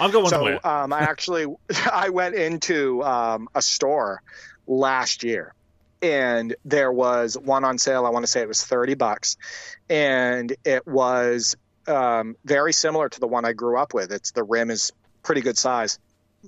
[0.00, 0.30] I've got one.
[0.30, 1.46] So um, I actually
[1.92, 4.20] I went into um, a store
[4.66, 5.54] last year
[6.02, 8.06] and there was one on sale.
[8.06, 9.36] I want to say it was 30 bucks
[9.88, 14.12] and it was um, very similar to the one I grew up with.
[14.12, 14.92] It's the rim is
[15.22, 15.98] pretty good size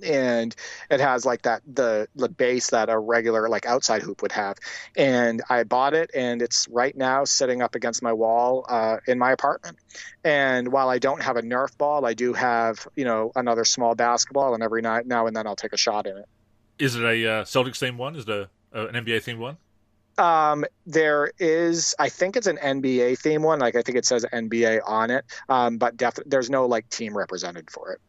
[0.01, 0.55] and
[0.89, 4.57] it has like that the the base that a regular like outside hoop would have
[4.97, 9.19] and i bought it and it's right now sitting up against my wall uh, in
[9.19, 9.77] my apartment
[10.23, 13.93] and while i don't have a nerf ball i do have you know another small
[13.93, 16.25] basketball and every night now and then i'll take a shot in it
[16.79, 19.57] is it a uh, celtics themed one is it a, uh, an nba themed one
[20.17, 23.59] um, there is, I think it's an NBA theme one.
[23.59, 27.17] Like I think it says NBA on it, um, but def- there's no like team
[27.17, 28.01] represented for it.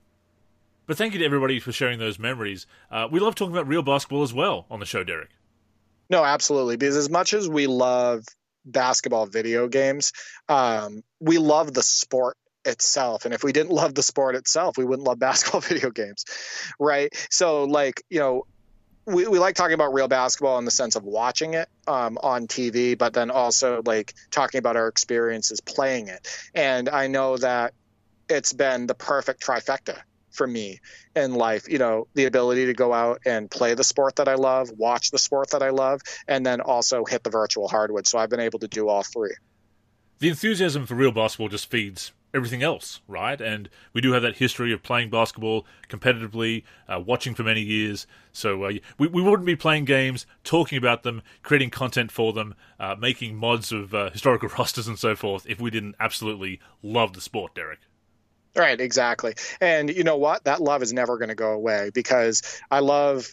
[0.87, 2.67] But thank you to everybody for sharing those memories.
[2.91, 5.31] Uh, we love talking about real basketball as well on the show, Derek.
[6.11, 6.77] No, absolutely.
[6.77, 8.27] Because as much as we love
[8.67, 10.13] basketball video games,
[10.49, 12.37] um, we love the sport
[12.67, 13.25] itself.
[13.25, 16.27] And if we didn't love the sport itself, we wouldn't love basketball video games,
[16.79, 17.11] right?
[17.31, 18.47] So, like, you know,
[19.07, 22.47] we, we like talking about real basketball in the sense of watching it um, on
[22.47, 26.27] TV, but then also like talking about our experiences playing it.
[26.55, 27.75] And I know that
[28.29, 29.99] it's been the perfect trifecta
[30.31, 30.81] for me
[31.15, 31.69] in life.
[31.69, 35.11] You know, the ability to go out and play the sport that I love, watch
[35.11, 38.07] the sport that I love, and then also hit the virtual hardwood.
[38.07, 39.35] So I've been able to do all three.
[40.19, 43.41] The enthusiasm for real basketball just feeds everything else, right?
[43.41, 48.07] And we do have that history of playing basketball competitively, uh, watching for many years.
[48.33, 52.55] So uh, we, we wouldn't be playing games, talking about them, creating content for them,
[52.81, 57.13] uh, making mods of uh, historical rosters and so forth if we didn't absolutely love
[57.13, 57.81] the sport, Derek.
[58.57, 59.35] Right, exactly.
[59.61, 60.45] And you know what?
[60.45, 63.29] That love is never going to go away because I love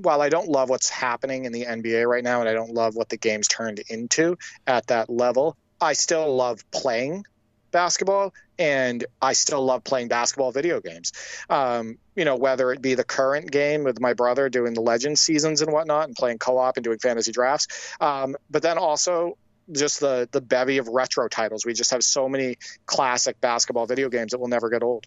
[0.00, 2.96] while I don't love what's happening in the NBA right now and I don't love
[2.96, 7.24] what the game's turned into at that level, I still love playing
[7.70, 11.12] basketball and I still love playing basketball video games.
[11.48, 15.18] Um, you know, whether it be the current game with my brother doing the legend
[15.18, 17.94] seasons and whatnot and playing co op and doing fantasy drafts.
[18.00, 19.38] Um, but then also
[19.70, 21.64] just the the bevy of retro titles.
[21.64, 22.56] We just have so many
[22.86, 25.06] classic basketball video games that will never get old.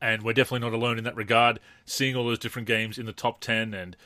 [0.00, 1.60] And we're definitely not alone in that regard.
[1.84, 3.96] Seeing all those different games in the top ten and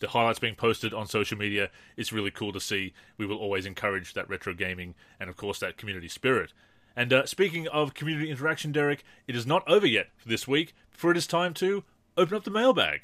[0.00, 2.92] the highlights being posted on social media, it's really cool to see.
[3.18, 6.52] We will always encourage that retro gaming and, of course, that community spirit.
[6.94, 10.74] And uh, speaking of community interaction, Derek, it is not over yet for this week,
[10.90, 11.84] for it is time to
[12.16, 13.02] open up the mailbag.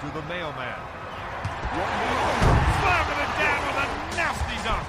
[0.00, 0.78] To the mailman.
[2.80, 4.86] Slamming it down with a nasty dunk.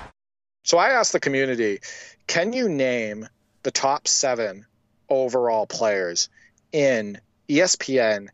[0.64, 1.80] So I asked the community,
[2.28, 3.28] can you name
[3.64, 4.66] the top seven
[5.10, 6.30] overall players
[6.74, 8.28] in ESPN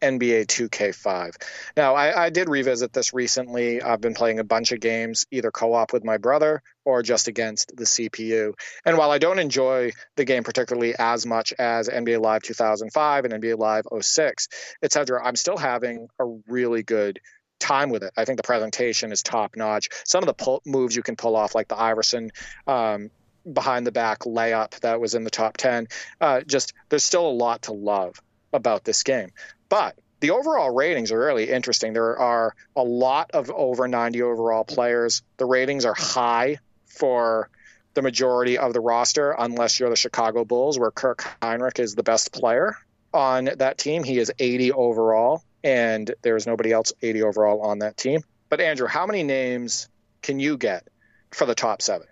[0.00, 1.34] NBA 2K5.
[1.76, 3.82] Now, I, I, did revisit this recently.
[3.82, 7.28] I've been playing a bunch of games, either co op with my brother or just
[7.28, 8.52] against the CPU.
[8.84, 13.34] And while I don't enjoy the game particularly as much as NBA Live 2005 and
[13.34, 14.48] NBA Live 06,
[14.82, 17.20] etc., I'm still having a really good
[17.58, 18.12] time with it.
[18.16, 19.88] I think the presentation is top notch.
[20.04, 22.30] Some of the pull- moves you can pull off, like the Iverson
[22.66, 23.10] um,
[23.50, 25.88] behind the back layup that was in the top 10,
[26.20, 28.20] uh, just there's still a lot to love
[28.52, 29.30] about this game.
[29.68, 31.92] But the overall ratings are really interesting.
[31.92, 35.22] There are a lot of over 90 overall players.
[35.36, 37.50] The ratings are high for
[37.94, 42.02] the majority of the roster, unless you're the Chicago Bulls, where Kirk Hinrich is the
[42.02, 42.76] best player
[43.12, 44.04] on that team.
[44.04, 48.20] He is 80 overall, and there's nobody else 80 overall on that team.
[48.48, 49.88] But, Andrew, how many names
[50.22, 50.88] can you get
[51.30, 52.06] for the top seven?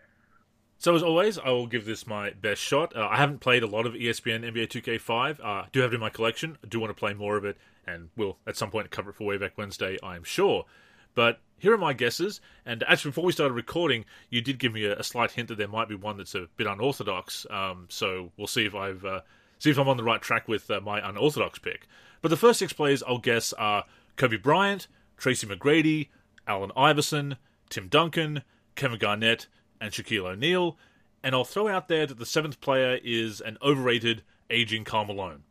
[0.78, 2.94] So as always, I will give this my best shot.
[2.94, 5.40] Uh, I haven't played a lot of ESPN NBA 2K5.
[5.42, 6.58] Uh, do have it in my collection.
[6.62, 7.56] I do want to play more of it,
[7.86, 10.66] and will at some point cover it for Wayback Wednesday, I am sure.
[11.14, 12.40] But here are my guesses.
[12.66, 15.56] And actually, before we started recording, you did give me a, a slight hint that
[15.58, 17.46] there might be one that's a bit unorthodox.
[17.50, 19.20] Um, so we'll see if I've uh,
[19.58, 21.88] see if I'm on the right track with uh, my unorthodox pick.
[22.20, 23.84] But the first six players I'll guess are
[24.16, 26.08] Kobe Bryant, Tracy McGrady,
[26.46, 27.36] Allen Iverson,
[27.70, 28.42] Tim Duncan,
[28.74, 29.46] Kevin Garnett,
[29.80, 30.76] and Shaquille O'Neal.
[31.22, 35.42] And I'll throw out there that the seventh player is an overrated aging Karl Malone.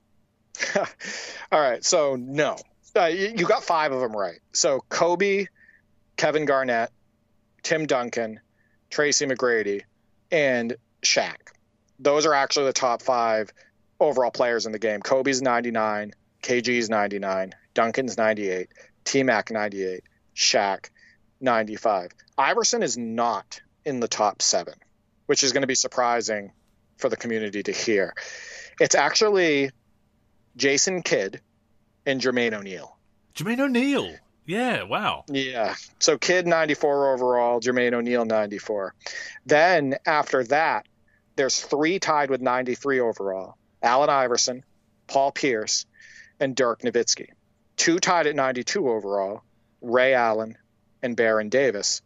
[1.51, 2.55] All right, so no,
[2.95, 4.39] uh, you got five of them right.
[4.53, 5.47] So Kobe,
[6.15, 6.91] Kevin Garnett,
[7.63, 8.39] Tim Duncan,
[8.89, 9.81] Tracy McGrady,
[10.31, 11.35] and Shaq.
[11.99, 13.51] Those are actually the top five
[13.99, 15.01] overall players in the game.
[15.01, 18.69] Kobe's 99, KG's 99, Duncan's 98,
[19.03, 20.03] T Mac 98,
[20.35, 20.89] Shaq
[21.41, 22.11] 95.
[22.37, 24.73] Iverson is not in the top seven,
[25.27, 26.51] which is going to be surprising
[26.97, 28.13] for the community to hear.
[28.79, 29.71] It's actually
[30.55, 31.41] Jason Kidd
[32.05, 32.97] and Jermaine O'Neal.
[33.35, 34.15] Jermaine O'Neal.
[34.45, 35.25] Yeah, wow.
[35.27, 35.75] Yeah.
[35.99, 38.93] So Kidd 94 overall, Jermaine O'Neal 94.
[39.45, 40.87] Then after that,
[41.35, 44.63] there's three tied with 93 overall Allen Iverson,
[45.07, 45.85] Paul Pierce,
[46.39, 47.29] and Dirk Nowitzki.
[47.75, 49.43] Two tied at 92 overall
[49.81, 50.57] Ray Allen
[51.01, 52.01] and Baron Davis.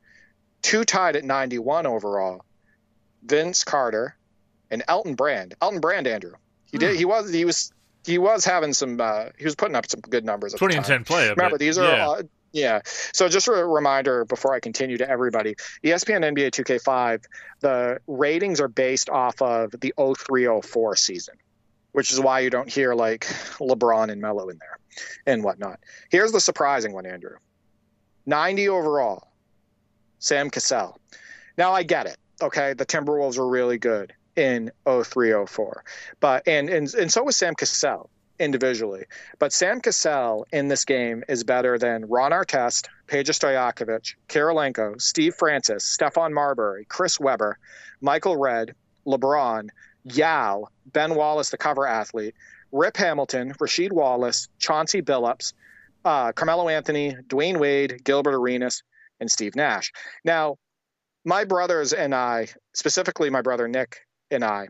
[0.61, 2.45] Two tied at 91 overall
[3.23, 4.15] Vince Carter
[4.69, 5.55] and Elton Brand.
[5.61, 6.33] Elton Brand, Andrew.
[6.71, 6.95] He did.
[6.95, 7.31] He was.
[7.31, 7.71] He was.
[8.05, 8.99] He was having some.
[8.99, 10.53] Uh, he was putting up some good numbers.
[10.53, 11.31] Twenty the and ten player.
[11.31, 12.09] Remember, but, these are yeah.
[12.09, 12.81] uh, yeah.
[12.85, 17.23] So just a reminder before I continue to everybody, ESPN NBA 2K5,
[17.59, 21.35] the ratings are based off of the 0304 season,
[21.91, 23.25] which is why you don't hear like
[23.59, 24.79] LeBron and Melo in there
[25.25, 25.79] and whatnot.
[26.09, 27.37] Here's the surprising one, Andrew.
[28.25, 29.28] 90 overall,
[30.19, 30.97] Sam Cassell.
[31.57, 32.17] Now I get it.
[32.41, 35.83] Okay, the Timberwolves were really good in 0304,
[36.19, 38.09] but and and and so was Sam Cassell
[38.39, 39.05] individually.
[39.37, 45.35] But Sam Cassell in this game is better than Ron Artest, Peja Stojakovic, Kirilenko, Steve
[45.35, 47.57] Francis, Stephon Marbury, Chris Webber,
[48.01, 49.69] Michael Redd, LeBron,
[50.05, 52.35] Yao, Ben Wallace, the cover athlete,
[52.71, 55.53] Rip Hamilton, Rasheed Wallace, Chauncey Billups,
[56.05, 58.83] uh, Carmelo Anthony, Dwyane Wade, Gilbert Arenas,
[59.19, 59.91] and Steve Nash.
[60.23, 60.57] Now,
[61.25, 63.97] my brothers and I, specifically my brother Nick
[64.31, 64.67] and I,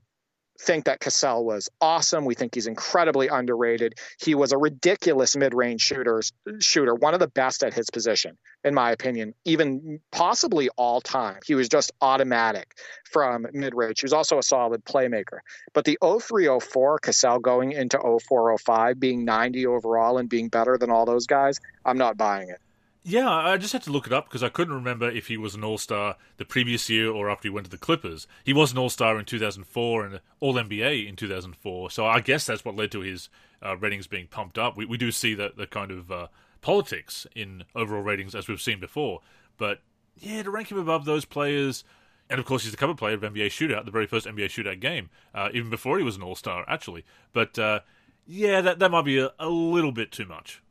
[0.61, 2.25] think that Cassell was awesome.
[2.25, 3.95] We think he's incredibly underrated.
[4.19, 6.21] He was a ridiculous mid-range shooter,
[6.59, 11.39] shooter, one of the best at his position, in my opinion, even possibly all time.
[11.45, 12.75] He was just automatic
[13.09, 14.01] from mid-range.
[14.01, 15.39] He was also a solid playmaker.
[15.73, 21.05] But the 0304 Cassell going into 0405 being 90 overall and being better than all
[21.05, 22.59] those guys, I'm not buying it.
[23.03, 25.55] Yeah, I just had to look it up because I couldn't remember if he was
[25.55, 28.27] an All Star the previous year or after he went to the Clippers.
[28.43, 32.45] He was an All Star in 2004 and All NBA in 2004, so I guess
[32.45, 33.29] that's what led to his
[33.65, 34.75] uh, ratings being pumped up.
[34.75, 36.27] We, we do see the, the kind of uh,
[36.61, 39.21] politics in overall ratings as we've seen before,
[39.57, 39.79] but
[40.17, 41.85] yeah, to rank him above those players,
[42.29, 44.81] and of course he's the cover player of NBA Shootout, the very first NBA Shootout
[44.81, 47.05] game, uh, even before he was an All Star, actually.
[47.31, 47.79] But uh,
[48.27, 50.61] yeah, that that might be a, a little bit too much.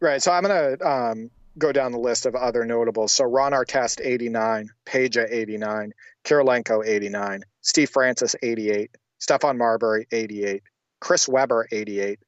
[0.00, 0.20] Right.
[0.20, 3.12] So I'm to um, go down the list of other notables.
[3.12, 5.92] So Ron Artest, 89, Peja, 89,
[6.24, 8.90] Kirilenko, 89, Steve Francis, 88,
[9.20, 10.62] Stephon Marbury, 88,
[11.00, 12.18] Chris Webber, 88,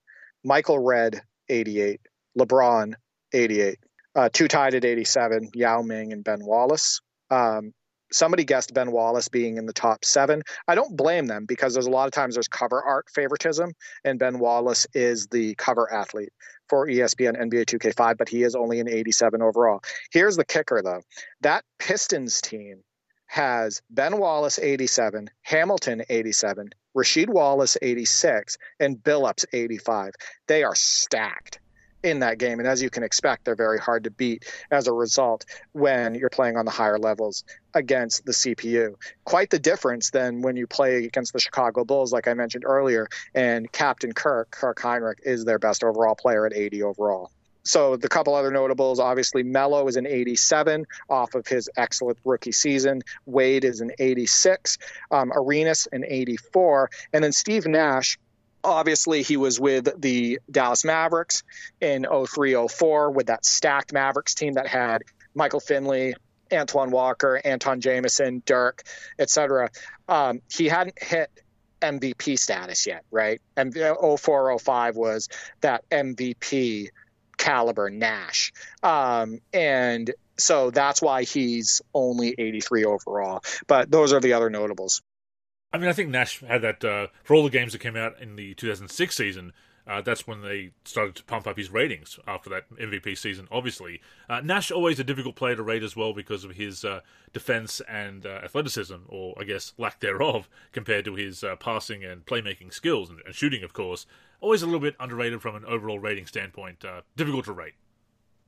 [0.44, 2.00] Michael Redd, 88,
[2.38, 2.94] LeBron,
[3.32, 3.78] 88,
[4.16, 7.00] uh, two tied at 87, Yao Ming and Ben Wallace.
[7.30, 7.72] Um,
[8.12, 10.42] somebody guessed Ben Wallace being in the top seven.
[10.68, 13.72] I don't blame them because there's a lot of times there's cover art favoritism,
[14.04, 16.32] and Ben Wallace is the cover athlete
[16.68, 19.80] for ESPN NBA 2K5, but he is only an 87 overall.
[20.10, 21.02] Here's the kicker, though
[21.40, 22.82] that Pistons team
[23.26, 30.12] has Ben Wallace 87, Hamilton 87, Rasheed Wallace 86, and Billups 85.
[30.46, 31.58] They are stacked
[32.04, 32.60] in that game.
[32.60, 36.30] And as you can expect, they're very hard to beat as a result when you're
[36.30, 38.94] playing on the higher levels against the CPU.
[39.24, 43.08] Quite the difference than when you play against the Chicago Bulls, like I mentioned earlier,
[43.34, 47.30] and Captain Kirk, Kirk Hinrich, is their best overall player at 80 overall.
[47.64, 52.52] So the couple other notables, obviously, Melo is an 87 off of his excellent rookie
[52.52, 53.00] season.
[53.24, 54.76] Wade is an 86.
[55.10, 58.18] Um, Arenas an 84, and then Steve Nash
[58.64, 61.44] obviously he was with the Dallas Mavericks
[61.80, 65.02] in 0304 with that stacked Mavericks team that had
[65.34, 66.14] Michael Finley,
[66.52, 68.82] Antoine Walker, Antawn Jamison, Dirk,
[69.18, 69.70] etc.
[70.08, 71.30] Um, he hadn't hit
[71.80, 73.40] MVP status yet, right?
[73.56, 75.28] And 0405 was
[75.60, 76.88] that MVP
[77.36, 78.52] caliber Nash.
[78.82, 83.42] Um, and so that's why he's only 83 overall.
[83.66, 85.02] But those are the other notables.
[85.74, 88.20] I mean, I think Nash had that uh, for all the games that came out
[88.20, 89.52] in the 2006 season.
[89.88, 93.48] Uh, that's when they started to pump up his ratings after that MVP season.
[93.50, 94.00] Obviously,
[94.30, 97.00] uh, Nash always a difficult player to rate as well because of his uh,
[97.32, 102.24] defense and uh, athleticism, or I guess lack thereof, compared to his uh, passing and
[102.24, 103.64] playmaking skills and, and, shooting.
[103.64, 104.06] Of course,
[104.40, 106.84] always a little bit underrated from an overall rating standpoint.
[107.16, 107.74] Difficult to rate.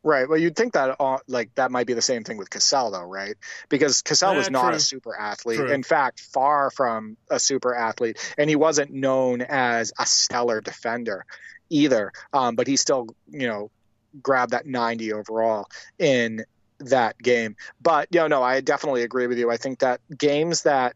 [0.03, 0.29] Right.
[0.29, 3.03] Well, you'd think that uh, like that might be the same thing with Cassell, though,
[3.03, 3.35] right?
[3.69, 4.77] Because Cassell Yeah, was not true.
[4.77, 5.59] a super athlete.
[5.59, 5.71] True.
[5.71, 11.25] In fact, far from a super athlete, and he wasn't known as a stellar defender
[11.71, 12.13] either.
[12.33, 13.71] Um, but he still, you know,
[14.23, 15.67] grabbed that 90 overall
[15.99, 16.45] in
[16.79, 17.57] that game.
[17.83, 19.51] But you know, no, I definitely agree with you.
[19.51, 20.95] I think that games that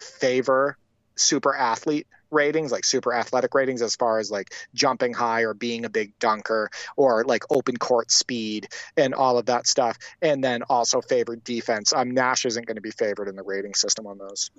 [0.00, 0.76] favor
[1.16, 5.84] super athlete ratings like super athletic ratings as far as like jumping high or being
[5.84, 10.62] a big dunker or like open court speed and all of that stuff and then
[10.68, 14.18] also favored defense um nash isn't going to be favored in the rating system on
[14.18, 14.50] those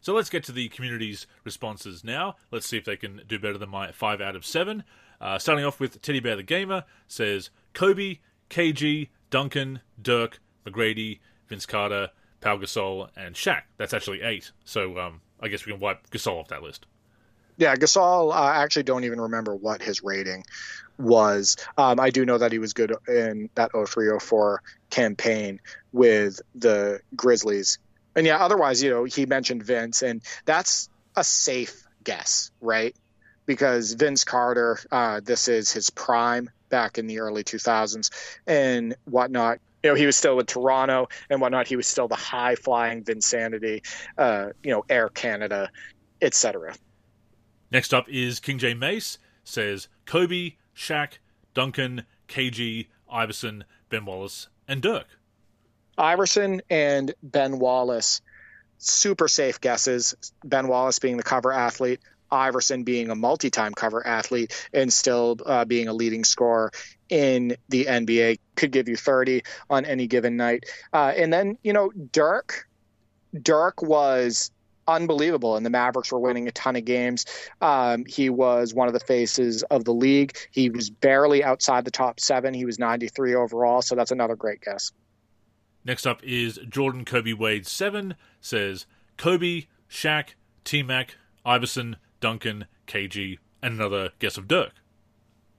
[0.00, 2.36] So let's get to the community's responses now.
[2.52, 4.84] Let's see if they can do better than my five out of seven.
[5.20, 8.18] Uh, starting off with Teddy Bear the Gamer says Kobe,
[8.50, 12.10] KG, Duncan, Dirk, McGrady, Vince Carter,
[12.40, 13.62] Pau Gasol, and Shaq.
[13.78, 14.52] That's actually eight.
[14.64, 16.86] So um, I guess we can wipe Gasol off that list.
[17.56, 18.30] Yeah, Gasol.
[18.30, 20.44] Uh, I actually don't even remember what his rating
[20.98, 21.56] was.
[21.78, 25.60] Um, I do know that he was good in that 0304 campaign
[25.92, 27.78] with the Grizzlies.
[28.14, 32.94] And yeah, otherwise, you know, he mentioned Vince, and that's a safe guess, right?
[33.44, 38.10] Because Vince Carter, uh, this is his prime back in the early 2000s
[38.46, 39.58] and whatnot.
[39.82, 41.68] You know, he was still with Toronto and whatnot.
[41.68, 43.82] He was still the high flying Vinsanity,
[44.18, 45.70] uh, you know, Air Canada,
[46.20, 46.74] etc.
[47.70, 51.18] Next up is King J Mace says Kobe, Shaq,
[51.54, 55.06] Duncan, KG, Iverson, Ben Wallace, and Dirk.
[55.96, 58.20] Iverson and Ben Wallace,
[58.78, 60.14] super safe guesses.
[60.44, 62.00] Ben Wallace being the cover athlete,
[62.30, 66.70] Iverson being a multi time cover athlete, and still uh, being a leading scorer
[67.08, 68.38] in the NBA.
[68.56, 70.64] Could give you 30 on any given night.
[70.92, 72.66] Uh, and then, you know, Dirk.
[73.42, 74.50] Dirk was
[74.88, 75.56] unbelievable.
[75.56, 77.26] And the Mavericks were winning a ton of games.
[77.60, 80.36] Um, he was one of the faces of the league.
[80.50, 82.54] He was barely outside the top seven.
[82.54, 83.82] He was 93 overall.
[83.82, 84.92] So that's another great guess.
[85.84, 90.30] Next up is Jordan Kobe Wade 7 says Kobe, Shaq,
[90.64, 94.72] T Mac, Iverson, Duncan, KG, and another guess of Dirk.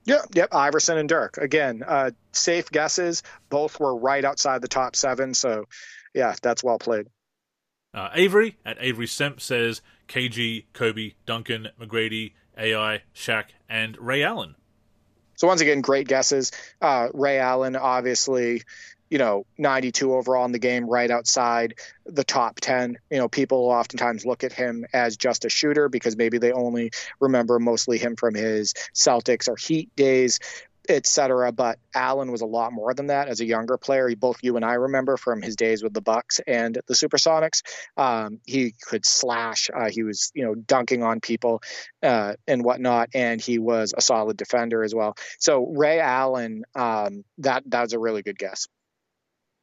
[0.04, 1.36] Yep, yep, Iverson and Dirk.
[1.36, 3.22] Again, uh, safe guesses.
[3.50, 5.34] Both were right outside the top seven.
[5.34, 5.66] So,
[6.14, 7.08] yeah, that's well played.
[7.92, 14.54] Uh, Avery at Avery Semp says KG, Kobe, Duncan, McGrady, AI, Shaq, and Ray Allen.
[15.36, 16.52] So once again, great guesses.
[16.80, 18.62] Uh, Ray Allen, obviously,
[19.10, 21.74] you know, 92 overall in the game, right outside
[22.06, 22.98] the top 10.
[23.10, 26.90] You know, people oftentimes look at him as just a shooter because maybe they only
[27.20, 30.38] remember mostly him from his Celtics or Heat days
[30.88, 31.52] etc.
[31.52, 34.08] But Allen was a lot more than that as a younger player.
[34.08, 37.62] He, both you and I remember from his days with the Bucks and the Supersonics.
[37.96, 39.68] Um, he could slash.
[39.74, 41.62] Uh, he was you know dunking on people
[42.02, 45.14] uh, and whatnot, and he was a solid defender as well.
[45.38, 48.66] So Ray Allen, um, that that was a really good guess.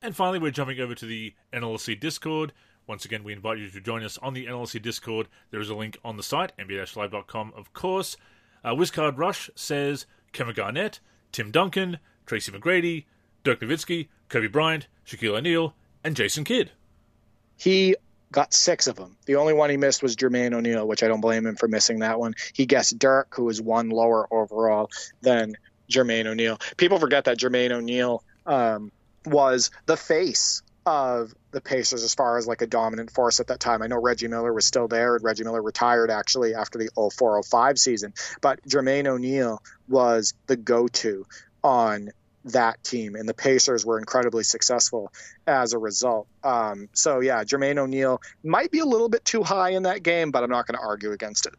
[0.06, 2.54] And finally, we're jumping over to the NLSC Discord.
[2.86, 5.28] Once again, we invite you to join us on the NLSC Discord.
[5.50, 8.16] There is a link on the site, nba-live.com, of course.
[8.64, 11.00] Uh, Wizcard Rush says Kevin Garnett,
[11.32, 11.98] Tim Duncan,
[12.28, 13.06] Tracy McGrady,
[13.44, 16.70] Dirk Nowitzki, Kobe Bryant, Shaquille O'Neal, and Jason Kidd.
[17.58, 17.96] He
[18.32, 19.18] got six of them.
[19.26, 22.02] The only one he missed was Jermaine O'Neal, which I don't blame him for missing
[22.02, 22.36] that one.
[22.54, 24.92] He guessed Dirk, who was one lower overall
[25.22, 25.56] than
[25.90, 26.60] Jermaine O'Neal.
[26.78, 28.92] People forget that Jermaine O'Neal um,
[29.26, 33.60] was the face of the Pacers as far as like a dominant force at that
[33.60, 33.82] time.
[33.82, 37.80] I know Reggie Miller was still there, and Reggie Miller retired actually after the 0405
[37.80, 41.26] season, but Jermaine O'Neal was the go to
[41.64, 42.10] on
[42.46, 45.12] that team, and the Pacers were incredibly successful
[45.48, 46.28] as a result.
[46.44, 50.30] Um, so, yeah, Jermaine O'Neal might be a little bit too high in that game,
[50.30, 51.56] but I'm not going to argue against it.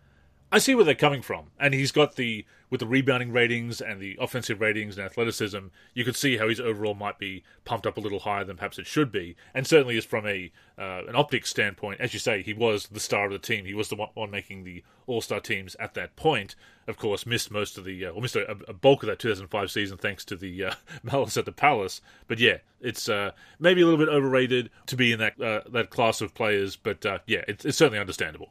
[0.53, 4.01] I see where they're coming from, and he's got the with the rebounding ratings and
[4.01, 5.59] the offensive ratings and athleticism.
[5.95, 8.79] You could see how his overall might be pumped up a little higher than perhaps
[8.79, 12.01] it should be, and certainly is from a uh, an optics standpoint.
[12.01, 13.65] As you say, he was the star of the team.
[13.65, 16.55] He was the one making the All Star teams at that point.
[16.87, 19.71] Of course, missed most of the uh, or missed a, a, bulk of that 2005
[19.71, 22.01] season thanks to the uh, malice at the Palace.
[22.29, 25.91] But yeah, it's uh, maybe a little bit overrated to be in that uh, that
[25.91, 26.77] class of players.
[26.77, 28.51] But uh, yeah, it's, it's certainly understandable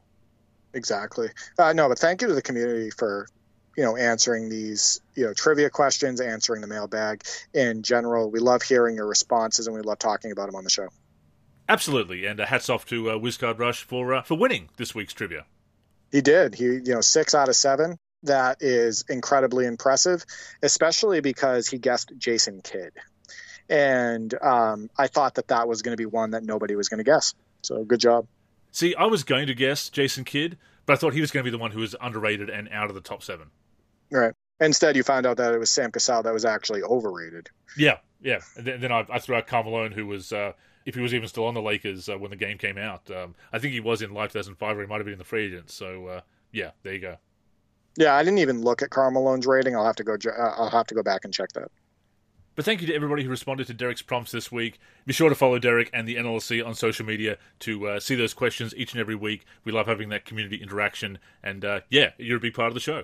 [0.76, 1.30] exactly.
[1.58, 3.28] Uh, no, but thank you to the community for
[3.76, 7.24] you know answering these you know trivia questions, answering the mailbag
[7.54, 8.30] in general.
[8.30, 10.90] We love hearing your responses, and we love talking about them on the show.
[11.68, 15.14] Absolutely, and uh, hats off to uh, Wizcard Rush for uh, for winning this week's
[15.14, 15.46] trivia.
[16.12, 16.56] He did.
[16.56, 17.98] He you know six out of seven.
[18.24, 20.26] That is incredibly impressive,
[20.64, 22.94] especially because he guessed Jason Kidd,
[23.70, 27.00] and um, I thought that that was going to be one that nobody was going
[27.00, 27.34] to guess.
[27.62, 28.28] So good job.
[28.76, 31.50] See, I was going to guess Jason Kidd, but I thought he was going to
[31.50, 33.48] be the one who was underrated and out of the top seven.
[34.12, 34.34] Right.
[34.60, 37.50] Instead, you found out that it was Sam Cassell that was actually overrated.
[37.78, 38.40] Yeah, yeah.
[38.58, 40.52] And then, then I, I, threw out Karl Malone, who was, uh,
[40.86, 43.10] if he was even still on the Lakers uh, when the game came out.
[43.10, 45.24] Um, I think he was in Live 2005, or he might have been in the
[45.24, 45.74] free agents.
[45.74, 46.22] So, uh,
[46.52, 47.16] yeah, there you go.
[47.96, 49.74] Yeah, I didn't even look at Karl Malone's rating.
[49.74, 50.16] I'll have to go.
[50.16, 51.72] Uh, I'll have to go back and check that.
[52.56, 54.80] But thank you to everybody who responded to Derek's prompts this week.
[55.06, 58.34] Be sure to follow Derek and the NLSC on social media to uh, see those
[58.34, 59.46] questions each and every week.
[59.66, 62.80] We love having that community interaction, and uh, yeah, you're a big part of the
[62.80, 63.04] show.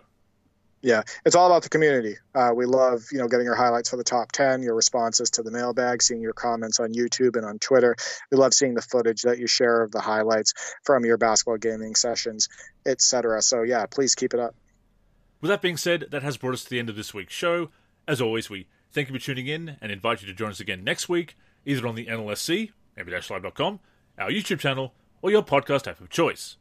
[0.84, 2.16] Yeah, it's all about the community.
[2.34, 5.44] Uh, we love, you know, getting your highlights for the top ten, your responses to
[5.44, 7.96] the mailbag, seeing your comments on YouTube and on Twitter.
[8.32, 11.96] We love seeing the footage that you share of the highlights from your basketball gaming
[11.96, 12.50] sessions,
[12.86, 13.42] etc.
[13.42, 14.56] So yeah, please keep it up.
[15.40, 17.70] With that being said, that has brought us to the end of this week's show.
[18.08, 20.84] As always, we thank you for tuning in and invite you to join us again
[20.84, 23.80] next week, either on the NLSC, nba-live.com,
[24.18, 26.58] our YouTube channel, or your podcast app of choice.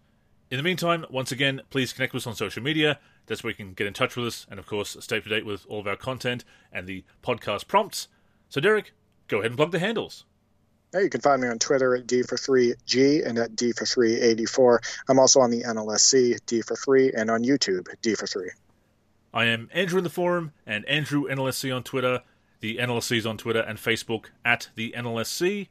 [0.50, 2.98] In the meantime, once again, please connect with us on social media.
[3.26, 5.28] That's where you can get in touch with us and, of course, stay up to
[5.28, 8.08] date with all of our content and the podcast prompts.
[8.48, 8.92] So, Derek,
[9.28, 10.24] go ahead and plug the handles.
[10.92, 13.86] Yeah, you can find me on Twitter at D for 3G and at D for
[13.86, 14.80] 384.
[15.08, 18.50] I'm also on the NLSC, D for 3, and on YouTube, D for 3.
[19.32, 22.22] I am Andrew in the forum and Andrew NLSC on Twitter.
[22.60, 25.68] The NLSC is on Twitter and Facebook at the NLSC.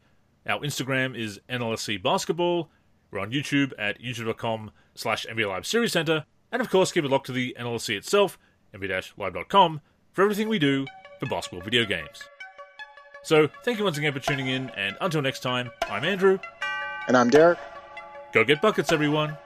[0.48, 2.70] Our Instagram is NLSC Basketball.
[3.12, 6.26] We're on YouTube at youtube.com slash NBA Live Series Center.
[6.52, 8.40] And of course, keep it locked to the NLSC itself,
[8.74, 9.82] nba-live.com,
[10.14, 10.86] for everything we do
[11.20, 12.24] for basketball video games.
[13.22, 16.40] So, thank you once again for tuning in, and until next time, I'm Andrew.
[17.08, 17.60] And I'm Derek.
[18.32, 19.38] Go get buckets, everyone.